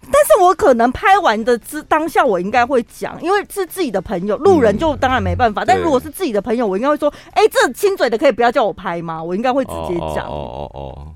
[0.00, 5.64] 但是我可能拍完的之当下，我应该会讲，因为是自己的朋友，路人就当然没办法。
[5.64, 9.22] 但如果是自己的朋友，我应该会说，哎，这亲嘴的可以不要叫我拍吗？
[9.22, 10.26] 我应该会直接讲。
[10.26, 11.14] 哦哦哦。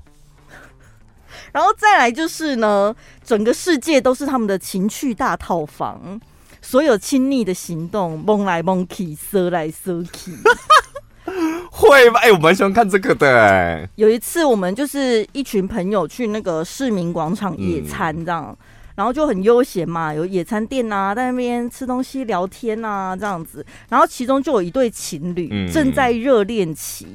[1.53, 6.19] 然后再来就是呢，整个世界都是他们的情趣大套房，
[6.61, 10.33] 所有亲昵的行动，蒙来蒙去，瑟来瑟去。
[11.71, 12.19] 会吗？
[12.19, 13.89] 哎、欸，我蛮喜欢看这个的、欸。
[13.95, 18.57] 有一次，我们就是一群朋友去那个市民广场野餐，这样，嗯、
[18.95, 23.65] 然后就很悠闲嘛，有野餐垫啊，在那边吃东西、聊天啊，这样子。
[23.89, 27.07] 然后其中就有一对情侣、嗯、正在热恋期，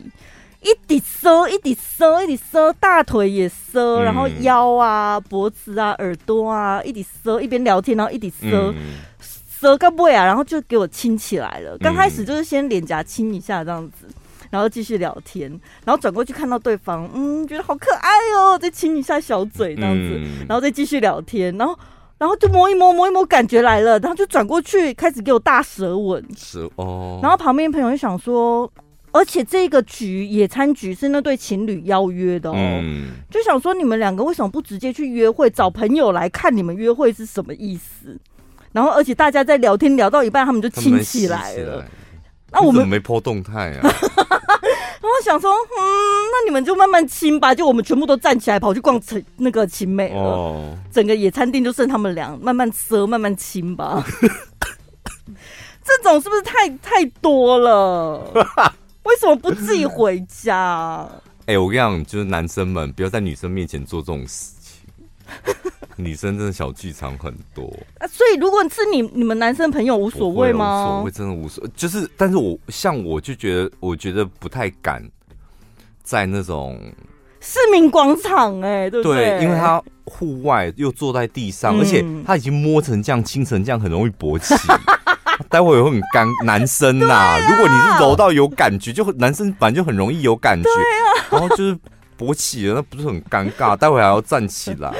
[0.62, 8.74] 一滴瑟，一滴瑟，一滴瑟，大腿也瑟，然后腰啊、脖子啊、耳朵啊，一滴瑟，一边聊天，然后一滴瑟，
[9.20, 11.76] 瑟个不啊，然后就给我亲起来了。
[11.78, 14.06] 刚开始就是先脸颊亲一下，这样子。
[14.50, 15.50] 然后继续聊天，
[15.84, 21.78] 然后转过去看到对方，嗯，觉得好可爱哦，再亲一下小嘴这样子，嗯、然后再继续聊天，然后，
[22.16, 28.70] 然后就摸一摸，摸一摸，感觉来了，然后就转过去开始给我大舌吻，舌哦，然后旁边朋友就想说，
[29.18, 38.16] 而且这个局野餐局是那对情侣邀约的哦，嗯、就想说你们两个为什么不直接去约会，找朋友来看你们约会是什么意思？
[38.70, 41.84] 然后而且大家在聊天聊到一半，他们就亲起来了。
[42.52, 43.80] 那我们没 po 动态啊！
[43.82, 45.80] 然后想说，嗯，
[46.30, 47.52] 那你们就慢慢亲吧。
[47.52, 49.02] 就我们全部都站起来跑去逛
[49.36, 50.20] 那个勤美了。
[50.20, 54.04] 哦，整个野餐店就剩他们俩，慢慢吃，慢慢亲吧。
[55.82, 58.22] 这种是不是太太多了？
[59.08, 61.08] 为什么不自己回家？
[61.48, 64.86] 哎、欸，我跟你讲，就是男生们不要在女生面前做这种事情。
[65.96, 67.64] 女生真的小剧场很多
[67.98, 70.84] 啊，所以如果是你你们男生朋友无所谓吗？
[70.84, 71.70] 无所谓，真的无所谓。
[71.74, 75.02] 就是，但是我像我就觉得，我觉得不太敢
[76.02, 76.78] 在那种
[77.40, 79.38] 市民广场，哎，对不对？
[79.38, 84.54] 对，因为他户外又坐在地上，嗯、而且他已经摸成这样、亲成这样，很容易勃起。
[85.48, 91.78] 待会也会很干，男生呐、如果你是揉到有感觉，就男生本来就很容易有感觉，啊、然后就是。
[92.18, 93.76] 勃起了，那不是很尴尬？
[93.76, 94.92] 待会还要站起来。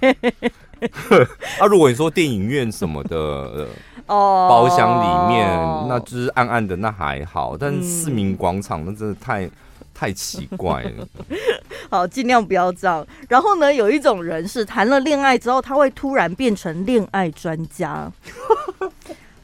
[0.00, 0.36] 对。
[1.60, 3.68] 啊，如果你说电影院什么的，
[4.06, 5.48] 哦，包厢里面，
[5.88, 7.56] 那就是暗暗的，那还好。
[7.56, 9.48] 但是市民广场，那真的太
[9.94, 11.06] 太奇怪了。
[11.88, 13.06] 好，尽量不要这样。
[13.28, 18.10] 然后呢，有一种人是谈了恋爱之后，他会突然变成恋爱专家。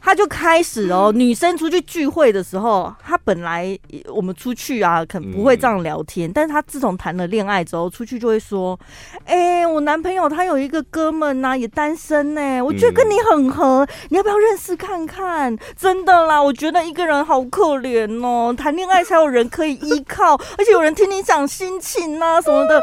[0.05, 3.79] 他就开始哦，女生出去聚会的时候，他本来
[4.12, 6.29] 我们出去啊，可能不会这样聊天。
[6.29, 8.79] 嗯、但是他自从谈了恋爱之后，出去就会说
[9.25, 22.83] ：“哎、欸，我男朋友他有一个哥们呐、啊，也单身呢、欸，我觉得跟你很合，嗯、你要不要认识看看？”真的啦，我觉得一个人好可怜哦，谈恋爱才有人可以依靠， 而且有人听你讲心情啊什么的，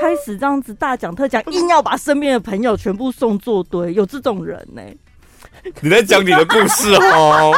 [0.00, 4.96] 开始这样子大讲特讲， 硬要把身边的朋友全部送作堆，有这种人呢、欸。
[5.80, 7.52] 你在讲你的故事哦，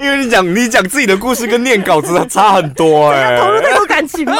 [0.00, 4.34] 因为你讲你讲自己的故事跟念稿子差很多哎、欸，投入太多感情吗？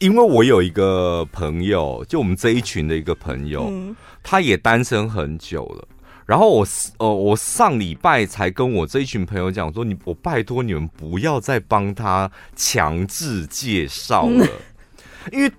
[0.00, 5.86] 因为我有一个朋友，就我们这一群的一个朋友，嗯、他也单身很久了。
[6.24, 6.66] 然后我
[6.98, 14.46] 呃，我上礼拜才跟我这一群朋友讲说，你我拜托你们不要再帮他强制介绍了，
[15.32, 15.50] 因为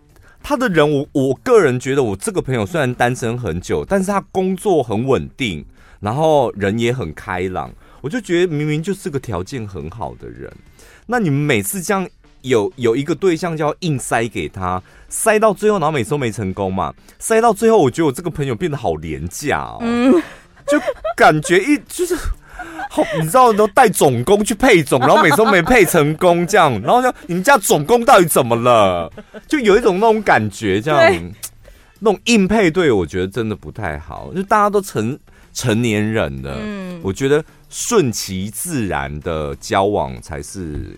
[0.42, 5.66] 他的人，我我个人觉得，我这个朋友虽然单身很久，但是他工作很稳定，
[6.00, 7.72] 然后人也很开朗，
[8.02, 10.52] 我就觉得明明就是个条件很好的人，
[11.06, 12.08] 那你们每次这样
[12.42, 19.78] 有有一个对象就要硬塞给他，塞到最后，然后每次都没成功嘛，塞到最后，我觉得我这个朋友变得好廉价哦。
[19.82, 20.22] 嗯
[20.68, 20.80] 就
[21.16, 22.16] 感觉一就是
[22.90, 29.12] 好，你知道都带总工去配种，然后每次都没配成功，这样，然后就你们家总工到底怎么了？
[29.48, 31.34] 就有一种那种感觉，这样
[32.00, 34.32] 那种硬配对，我觉得真的不太好。
[34.36, 35.18] 就大家都成
[35.54, 40.98] 成年人了，嗯，我觉得顺其自然的交往才是。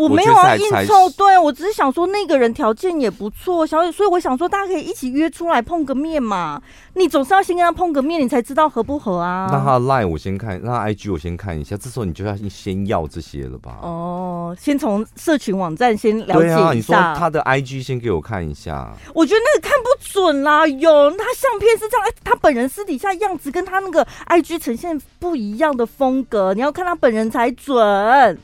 [0.00, 6.60] 我没有啊，应酬，对，我只是想说那个人条件也不错，所以我想说大家可以一起约出来碰个面嘛。
[6.94, 9.48] 你总是要先跟他碰个面，你才知道合不合啊。
[9.52, 13.76] 那他的 line 我先看，那他 IG 我先看一下，这时候你就要先要这些了吧？
[13.82, 16.58] 哦，先从社群网站先了解一下。
[16.58, 18.92] 啊，你说他的 IG 先给我看一下。
[19.14, 28.38] 我觉得那个看不准啦，有他相片是这样，哎，他本人私底下样子跟他那个 IG 呈现不一样的风格，你要看他本人才准。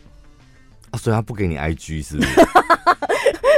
[0.97, 2.29] 所以他不给你 IG 是不是？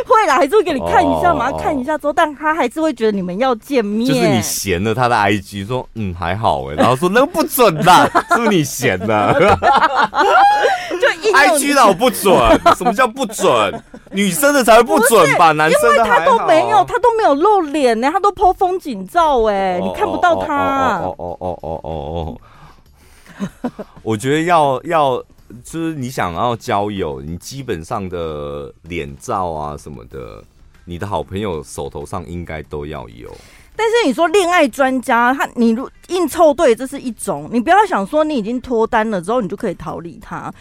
[0.06, 4.06] 会啦，还是会给你看一下嘛，看一下之后，但他还是会觉得你们要见面。
[4.08, 9.34] 就是你嫌了他的 IG，说嗯还好哎，然后说那个不准啦， 是不是你闲的？
[11.00, 12.34] 就 IG 老不准，
[12.76, 13.82] 什么叫不准？
[14.10, 15.52] 女生的才会不准吧？
[15.52, 21.00] 男生的因为他都没有，他都没有露脸呢，他都 po 风景照哎，你看不到他。
[21.02, 22.38] 哦哦哦哦哦哦
[23.68, 23.84] 哦！
[24.02, 25.22] 我觉得要要。
[25.64, 30.42] 就是你想要交友，你基本上的脸照啊什么的，
[30.84, 33.34] 你的好朋友手头上应该都要有。
[33.74, 37.48] 但是你说恋爱专家，他你如硬凑对，这是一种。
[37.52, 40.52] 你不要想说你已经脱单了之后，你就可以逃离他。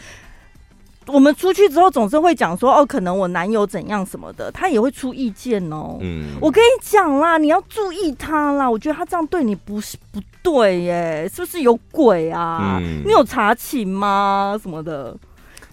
[1.08, 5.98] 我们出去之后总是会讲说，哦，可能我男友怎样什么的，他也会出意见哦。
[6.02, 8.70] 嗯，我跟你讲啦，你要注意他啦。
[8.70, 12.78] 我觉得他这样对你不是不对耶，是不是有鬼啊？
[12.82, 14.60] 嗯，你有查寝吗？
[14.62, 15.16] 什么的？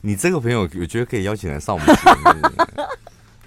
[0.03, 2.85] 你这个朋友，我觉得可以邀请来上我们节目，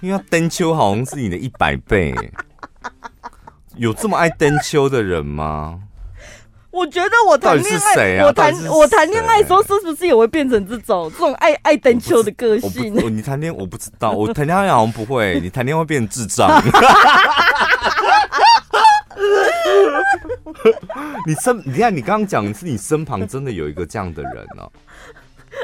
[0.00, 2.14] 因为登秋好像是你的一百倍。
[3.76, 5.80] 有这么爱登秋的人吗？
[6.70, 12.94] 我觉得我谈恋爱，啊、我谈我谈恋爱的时候，是不是也会变成这种这种爱爱登秋的个性？
[13.16, 16.62] 你谈恋爱我不知道，我谈恋爱好像不会， 你谈恋爱会变成智障。
[21.26, 24.72] 你身，你看你刚刚讲的是你身旁真的有一个这样的人哦、喔？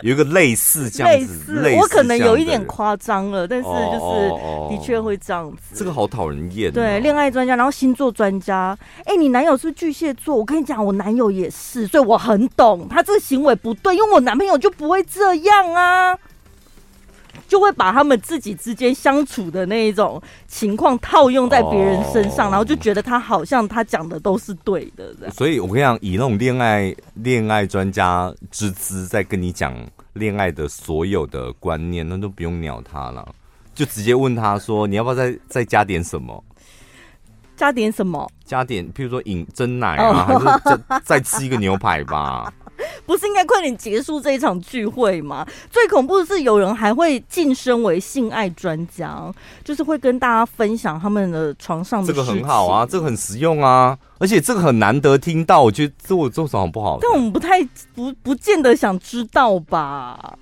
[0.03, 4.31] 有一个类似这样子，类似，我可能有一点夸张了，但是就是
[4.71, 5.75] 的确会这样子。
[5.75, 6.73] 这个好讨人厌。
[6.73, 8.79] 对，恋爱专家，然后星座专家。
[9.01, 16.19] 哎、欸，你男友是，是巨蟹座，我跟你讲，我男友也是，所以我很懂他这个行为不对，因为我男朋友就不会这样啊。
[17.47, 25.31] 就会把他们自己之间相处的那一种情况套用在别人身上，然后就觉得他好像他讲的都是对的。
[25.31, 29.75] 所以我跟你讲，以那种恋爱恋爱专家之姿在跟你讲
[30.15, 33.35] 恋爱的所有的观念，那都不用鸟他了，
[33.75, 36.43] 就直接问他说：“你要不要再再加点什么？
[37.57, 38.29] 加点什么？
[38.45, 42.53] 加点，譬如说饮真奶啊，还是再再吃一个牛排吧。”
[43.07, 45.47] 不是应该快点结束这一场聚会吗？
[45.71, 52.07] 最恐怖的是，有人还会晋升为性爱专家，就是会跟大家分享他们的床上的。
[52.07, 55.63] 这个很好啊，这个很实用啊，而且这个很难得听到。
[55.63, 56.99] 我觉得这我做什么不好？
[57.01, 57.63] 但我们不太
[57.95, 60.37] 不不见得想知道吧？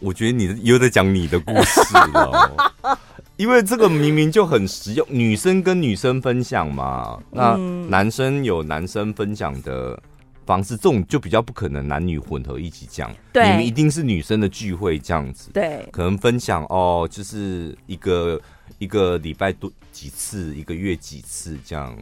[0.00, 2.50] 我觉得你又在讲你的故事了，
[3.36, 7.56] 因为这个明明就很实用，女生跟女生分享嘛，那
[7.88, 10.00] 男生有男生分享的。
[10.48, 18.40] 方式这种就比较不可能男女混合一起讲，对，你们一定是女生的聚会这样子，对，可能分享哦，就是一个
[18.78, 21.94] 一个礼拜多几次，一个月几次这样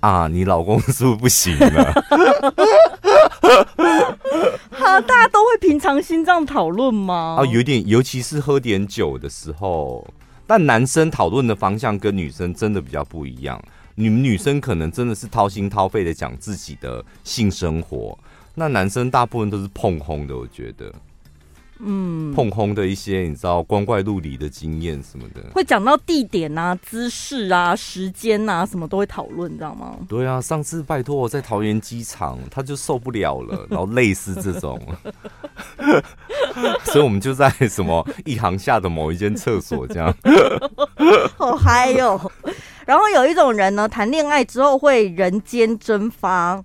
[0.00, 0.26] 啊？
[0.26, 1.92] 你老公是不是不行了？
[4.72, 7.36] 好，大家都会平常心这样讨论吗？
[7.38, 10.04] 啊，有点，尤其是喝点酒的时候，
[10.48, 13.62] 但男生讨论的方向跟女生真的比较不一样。
[14.00, 18.16] 你们女生可能真的是掏心掏肺的讲自己的性生活，
[18.54, 20.94] 那男生大部分都是碰轰的，我觉得，
[21.80, 29.96] 嗯，碰轰的一些你知道光怪陆离的经验什么的，会讲到地点啊、姿势啊、时间啊，什么都会讨论，你知道吗？
[30.08, 34.80] 对啊，上次拜托我在桃园机场，他就受不了了，然后类似这种，
[36.84, 40.14] 所以我们就在什么一行下的某一间厕所这样，
[41.36, 42.20] 好嗨哟。
[42.84, 46.62] 然后有一种人呢，谈恋爱之后会人间蒸发、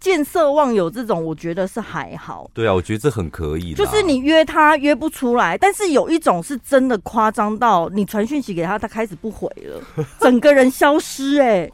[0.00, 2.50] 见色忘友，这种我觉得是还好。
[2.54, 3.74] 对啊，我觉得这很可以。
[3.74, 9.80] 就是你约他约不出来，但是有一种是真的夸张到你传讯息给他，他开始不回了，
[10.18, 11.70] 整个人消失 哎、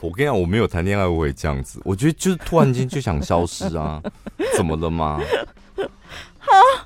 [0.00, 4.02] 我跟你讲，我没有谈恋爱我也这样子，我觉得就是突然间就想消失啊，
[4.56, 5.20] 怎么了吗？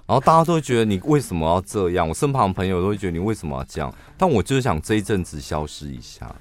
[0.07, 2.09] 然后大家都会觉得你为什么要这样？
[2.09, 3.93] 我身旁的朋友都会觉得你为什么要这样？
[4.19, 6.35] 但我就是想这一阵子消失一下，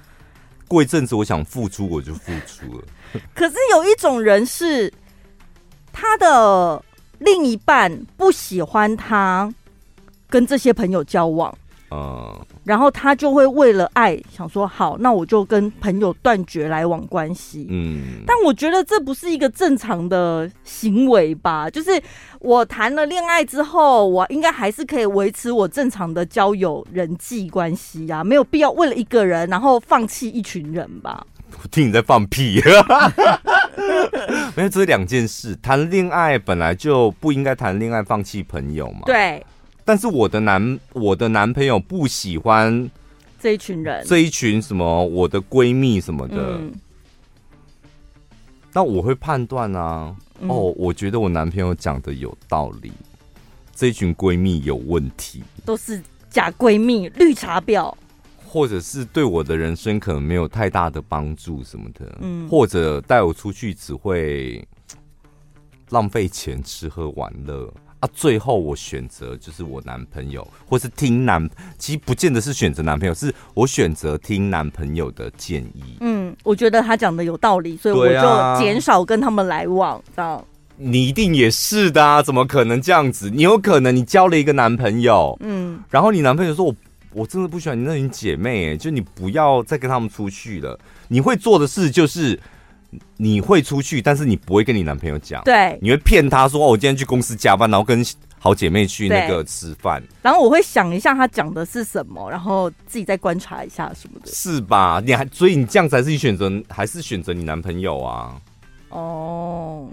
[0.68, 2.84] 过一阵子我想付出我就付出了。
[3.34, 4.92] 可是有一种人是
[5.92, 6.82] 他的
[7.18, 9.52] 另一半不喜欢他
[10.28, 11.54] 跟这些朋友交往。
[11.94, 12.34] 嗯，
[12.64, 17.66] 然后他就会为了爱想说好，那我就跟朋友断绝来往关系。
[17.68, 21.68] 嗯，但我觉得这不是一个正常的行为吧？
[21.68, 22.02] 就是
[22.38, 31.26] 我谈了恋爱之后，我应该还是可以维持我正常的交友人际关系呀，没有必要为了一个人然后放弃一群人吧？
[31.62, 32.60] 我听你在放屁，
[34.56, 35.56] 没有，这是两件事。
[35.62, 39.02] 谈恋爱本来就不应该谈恋爱放弃朋友嘛？
[39.06, 39.44] 对。
[39.84, 42.90] 但是我的男我的男朋友不喜欢
[43.40, 46.72] 这一群人，这一群什么我的闺蜜什么的，嗯、
[48.72, 52.92] 那我会判断啊，嗯、哦，我觉得我男朋友讲的有道理，
[53.74, 56.00] 这一群闺蜜有问题，都是
[56.30, 57.92] 假闺蜜、绿茶婊，
[58.52, 64.62] 或者是对我的人生可能没有太大的帮助什么的，嗯，或者带我出去只会
[65.88, 67.72] 浪费钱、吃喝玩乐。
[68.00, 71.48] 啊，最后我选择就是我男朋友，或是听男，
[71.78, 75.96] 其实不见得是选择男朋友，是我选择听男朋友的建议。
[76.00, 80.44] 嗯，我觉得他讲的有道理，所以我就减少跟他们来往，这样。
[80.76, 83.30] 你一定也是的啊，怎么可能这样子？
[83.30, 86.74] 你有可能你交了一个男朋友，嗯，然后你男朋友说我
[87.14, 90.78] 我真的不喜欢你那群姐妹，哎，就你不要再跟他们出去了。
[91.08, 92.38] 你会做的事就是
[93.16, 98.04] 你会出去，但是你不会跟你男朋友讲，对，你会骗他说哦，我今天去公司加班，然后跟
[98.38, 105.00] 好姐妹去那个吃饭，然后我会想一下他讲的是什么，然后自己再观察一下什么的，是吧？
[105.04, 108.40] 你还所以你这样子还是选择还是选择你男朋友啊？
[108.88, 109.88] 哦。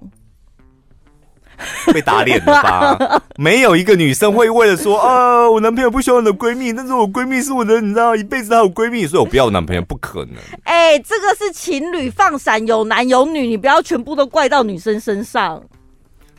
[1.94, 3.22] 被打脸了吧？
[3.38, 10.36] 没有一个女生会为了说啊，我男朋友不喜欢我的闺蜜，但是我闺蜜是我的，你知道，一辈子还有闺蜜，所以我不要我男朋友，不可能。
[10.64, 15.62] 哎、欸，这个是情侣放闪，有男有女，你不要全部都怪到女生身上。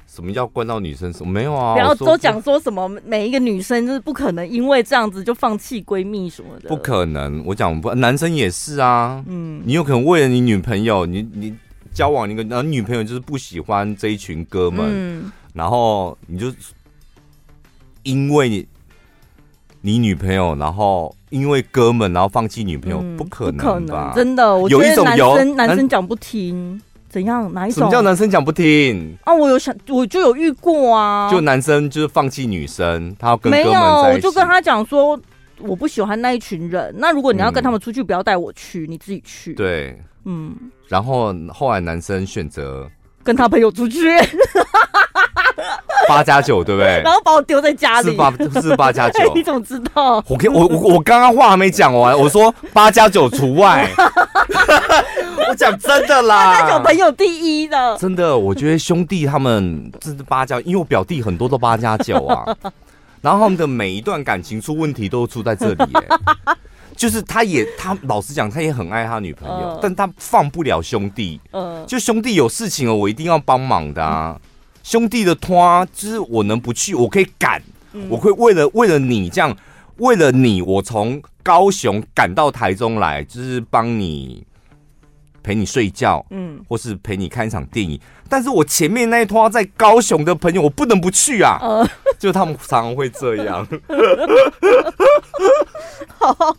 [0.06, 1.12] 什么叫怪到女生？
[1.12, 1.74] 什么没有啊？
[1.74, 6.68] 不要都讲说什么每一个女生就是不可能因为这样子就放弃闺蜜什么的。
[6.68, 9.22] 不可能，我讲不，男生也是啊。
[9.28, 11.54] 嗯，你有可能为了你女朋友，你你。
[12.00, 16.50] 交往一个然后女朋友就是不喜欢这一群哥们，嗯、然后你就
[18.04, 18.66] 因为你
[19.82, 24.14] 你女朋友，然后因为哥们，然后放弃女朋友，嗯、不可能吧？
[24.16, 26.80] 真的，我觉得男生有一种有男生讲不听，
[27.10, 27.52] 怎样？
[27.52, 27.80] 哪一种？
[27.80, 29.34] 什么叫男生讲不听啊？
[29.34, 33.50] 我有想，我就有遇过啊，就男生就是放弃女生，他要跟。
[33.50, 35.20] 没有，我就跟他讲说，
[35.58, 36.94] 我不喜欢那一群人。
[36.96, 39.52] 那如果你要跟他们出去，嗯、不要带我去，你自己去。
[39.52, 40.00] 对。
[40.24, 40.54] 嗯，
[40.88, 42.88] 然后后来男生选择
[43.22, 44.08] 跟他朋友出去，
[46.08, 47.00] 八加九对不对？
[47.04, 49.18] 然后把我丢在家里，是八是八加九？
[49.34, 50.22] 你怎么知道？
[50.28, 53.88] 我我我我刚刚话还没讲完，我说八加九除外。
[55.48, 57.24] 我讲真的啦，八加九朋友第
[57.62, 62.44] 一的，真的，我觉得兄弟他们这是八加，因为我表弟很多都八加九啊，
[63.20, 66.08] 然后他们的每一段感情出问题都出在这里耶。
[67.00, 71.40] 就是他也，他老实讲，他也很爱他女朋友，呃、但他放不了兄弟。
[71.50, 74.38] 呃、就兄弟有事情了，我一定要帮忙的啊。
[74.38, 74.40] 嗯、
[74.82, 77.62] 兄弟的拖，就是我能不去，我可以赶，
[77.94, 79.56] 嗯、我会为了为了你这样，
[79.96, 84.44] 为了你，我从高雄赶到台中来，就是帮你
[85.42, 88.00] 陪你睡觉，嗯，或是陪你看一场电影。
[88.28, 91.58] 但是我前面那一拖在高雄的朋友，我不能不去啊。
[91.60, 91.88] 呃、
[92.18, 93.66] 就他们常常会这样。
[96.16, 96.56] 好，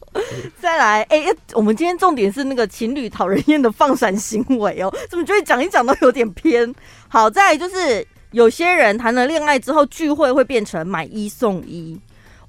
[0.60, 6.74] 再来，哎、欸，我们今天重点是那个情侣讨人厌的放闪行为哦，怎么觉得讲一讲都有点偏？
[7.08, 11.98] 好，再来就是有些人谈了恋爱之后聚会会变成买一送一，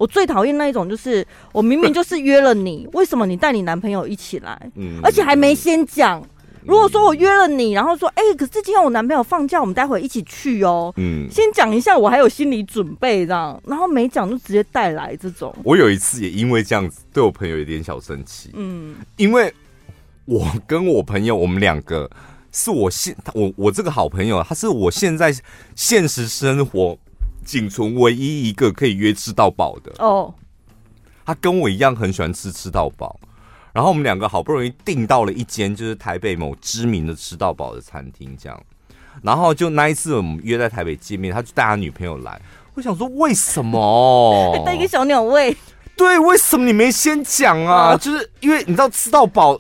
[0.03, 4.61] 我最讨厌那一种，就是我明明就是约了你，为什么你带你男朋友一起来？
[4.75, 6.21] 嗯，而且还没先讲。
[6.65, 10.93] 如果说我约了你，然后说，哎、欸，可是今天我男朋友放假，我们待会一起去哦。
[10.97, 15.55] 嗯，先讲一下，我还有心理准备这样，然后没讲就直接带来这种。
[15.63, 18.51] 我有一次也因为这样子，对我朋友有点小生气。
[18.55, 19.55] 嗯，因为
[20.25, 22.11] 我跟我朋友，我们两个
[22.51, 25.33] 是我现我我这个好朋友，他是我现在
[25.77, 26.99] 现实生活
[27.45, 29.93] 仅存唯一一个可以约吃到饱的。
[29.99, 30.33] 哦，
[31.25, 33.19] 他跟我一样很喜欢吃吃到饱。
[33.73, 38.63] 然后我们两个好不容易订到了一间就是台北某知名的吃到饱的餐厅，这样。
[39.23, 42.41] 然后就那一次我们约在台北见面，他就带他女朋友来。
[42.75, 44.63] 我想说为什么？
[44.65, 45.57] 带一个小鸟胃？
[45.97, 47.97] 对，为什么你没先讲啊？
[47.97, 49.59] 就是因为你知道吃到饱，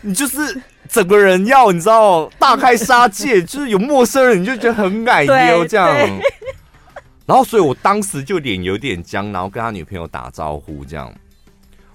[0.00, 5.88] 你就是整个人要你知道大开杀戒， 就是有陌生人你就觉得很矮妞这样。
[7.26, 11.12] 然后所以我当时就脸有点僵，然后跟他女朋友打招呼这样。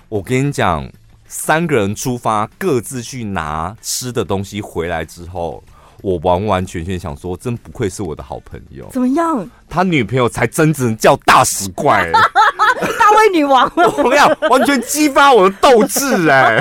[0.09, 0.89] 我跟你讲。
[1.30, 5.61] 三个人出发，各自去拿吃的东西回来之后，
[6.01, 8.88] 我完完全全想说，真不愧是我的好朋友。
[8.93, 9.45] 怎么样？
[9.67, 12.09] 他女朋友才真正叫大食怪，
[12.97, 13.69] 大胃女王。
[13.75, 16.57] 怎么样，完全激发我的斗志，哎，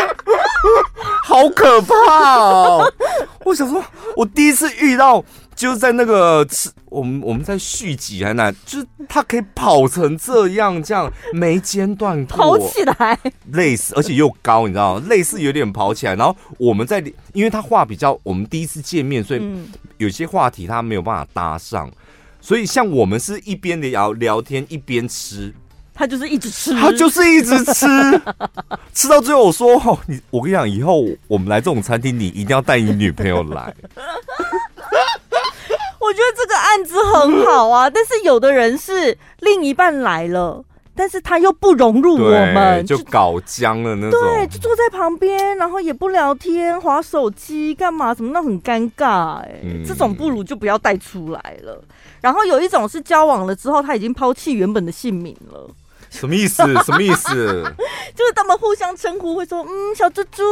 [1.22, 2.90] 好可怕哦！
[3.44, 3.84] 我想说，
[4.16, 5.22] 我第一次遇到。
[5.54, 13.18] 就是在那个吃，我们我们在续集还那，就是他可以跑成这样，这样没间断过，跑起来，
[13.52, 15.06] 类似，而且又高，你知道吗？
[15.08, 16.14] 类似有点跑起来。
[16.16, 17.02] 然后我们在，
[17.32, 19.42] 因为他话比较，我们第一次见面，所以
[19.98, 21.90] 有些话题他没有办法搭上，
[22.40, 25.54] 所以像我们是一边聊聊天一边吃，
[25.94, 27.86] 他就是一直吃，他就是一直吃，
[28.92, 33.72] 吃到最后我说：“哦，你，我跟你讲，以后我们来这种餐厅，你一定要带你女朋友来。”
[36.04, 40.62] 我觉得这个案子很好啊， 但是有的人是另一半来了，
[40.94, 44.20] 但是他又不融入我们，就搞僵了那种。
[44.20, 48.14] 对，就坐在旁边，然后也不聊天，划手机干嘛？
[48.14, 51.82] 什么那很尴尬哎、欸，嗯、这种不如就不要带出来了。
[52.20, 55.68] 然后有一种是交往了之后，他已经抛弃原本的姓名了，
[56.10, 56.62] 什么意思？
[56.84, 57.62] 什么意思？
[58.14, 60.42] 就是他们互相称呼会说，嗯，小猪猪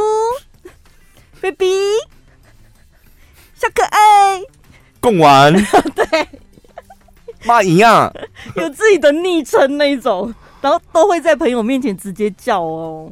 [1.41, 1.77] ，baby，
[3.55, 4.41] 小可爱。
[5.03, 5.53] 贡丸，
[5.93, 6.27] 对，
[7.43, 8.09] 骂一样，
[8.55, 13.11] 有自己的昵称那种，然后都会在朋友面前直接叫哦。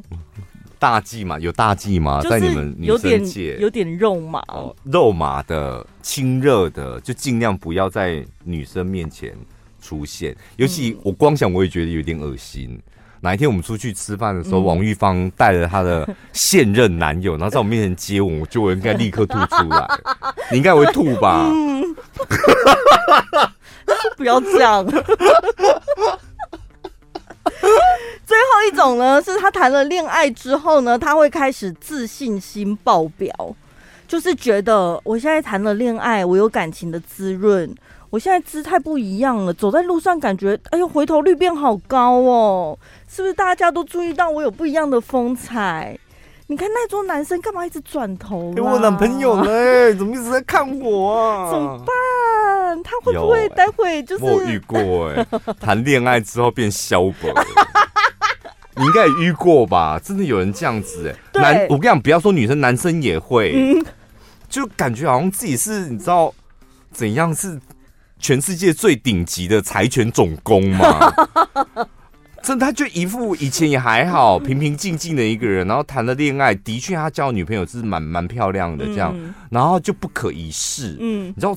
[0.80, 2.22] 大忌嘛，有大忌吗？
[2.22, 9.36] 在你们女生界有点肉麻，哦，肉麻的、亲热的，就尽量不要在女生面前
[9.82, 10.34] 出现。
[10.56, 12.82] 尤其我光想，我也觉得有点恶心。
[13.22, 19.88] 哪一天我们出去吃饭的时候，嗯、王玉芳带着她的现任男友，然后在我面前接吻，我就我应该立刻吐出来。
[20.52, 21.48] 你应该会吐吧？
[21.50, 21.96] 嗯、
[24.18, 24.86] 不要这样。
[28.26, 33.32] 最后一种呢，是他谈了恋爱之后呢，他会开始自信心爆表，
[34.08, 37.70] 就是觉得我现在谈了恋爱，我有感情的滋润，
[38.12, 45.98] 我现在姿态不一样了，走在路上感觉，哎呦，回头率变好高哦，是不是大家都注意到我有不一样的风采？
[46.48, 48.52] 你看那桌男生干嘛一直转头？
[48.54, 51.50] 给我男朋友嘞，怎么一直在看我啊？
[51.50, 52.84] 怎么办？
[52.84, 54.26] 他会不会待会就是？
[54.26, 55.26] 我遇过哎，
[55.62, 57.34] 谈恋爱之后变萧伯，
[58.76, 59.98] 你应该也遇过吧？
[59.98, 63.86] 真的有人这样子哎，男，我跟你讲，不要说女生，男生也会，嗯、
[64.50, 66.34] 就感觉好像自己是你知道
[66.92, 67.58] 怎样是
[68.22, 71.12] 全世界最顶级的柴犬总攻吗？
[72.44, 79.16] 真的，他就一副以前也还好，平平静静的一个人，然后谈了恋爱，的确他交女朋友是蛮蛮漂亮的，这样，
[79.52, 81.56] 然后就不可一世，嗯，你知道，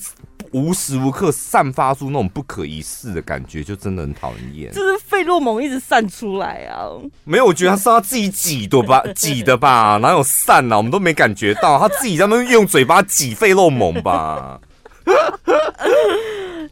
[0.53, 6.85] 无时无刻散发出那种不可一世的感觉，就真的很讨厌，就是费洛蒙一直散出来啊。
[7.25, 10.77] 没有，我觉得他是他自己挤的吧， 挤的吧，哪有散啊？
[10.77, 14.61] 我们都没感觉到，他自己在那边用嘴巴挤费洛蒙吧。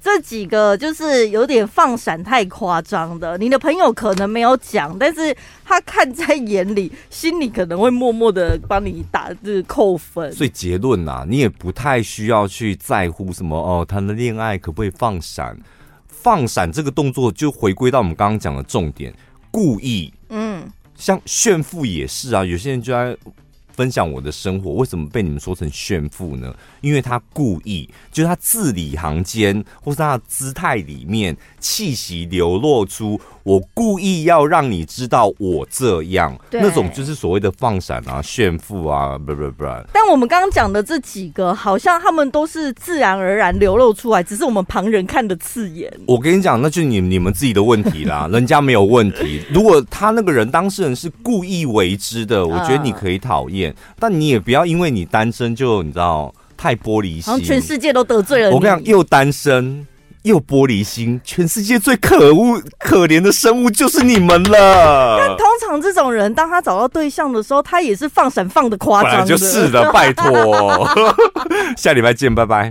[0.02, 5.34] 这几个就是有点放闪太夸张的，你的朋友可能没有讲，但是
[5.64, 10.32] 他看在眼里，心里可能会默默的帮你打字扣分。
[10.32, 15.56] 所以结论啊，你也不太需要去在乎什么哦，谈的恋爱可不可以放闪？
[16.08, 19.14] 放闪这个动作就回归到我们刚刚讲的重点，
[19.52, 20.12] 故意。
[20.30, 23.16] 嗯，像炫富也是啊，有些人就在。
[23.74, 26.54] 分享我的生活，为什么被你们说成炫富呢？
[26.80, 39.64] 因为他故意，就是他字里行间，或是他的姿态里面，气息流露出，我故意要让你知道我这样，那种就是所谓的放闪啊、炫富啊，不不不。
[39.92, 45.92] 但我们刚刚讲的这几个，好像他们都是自然而然流露出来，只是我们旁人看的刺眼。
[46.06, 49.40] 我跟你讲，那就是你你们自己的问题啦， 人家没有问题。
[49.52, 53.71] 如果他那个人当事人是故意为之的，我觉得你可以讨厌。
[53.98, 58.54] 但你也不要因为你单身就你知道太玻璃心，全世界都得罪了你。
[58.54, 59.86] 我跟你讲，又单身
[60.22, 65.16] 又玻璃心，全世界最可恶可怜的生物就是你们了。
[65.18, 70.88] 但通常这种人，当他找到对象的时候，他也是放闪放的夸张，就是的，拜托。
[71.76, 72.70] 下礼拜见，拜拜。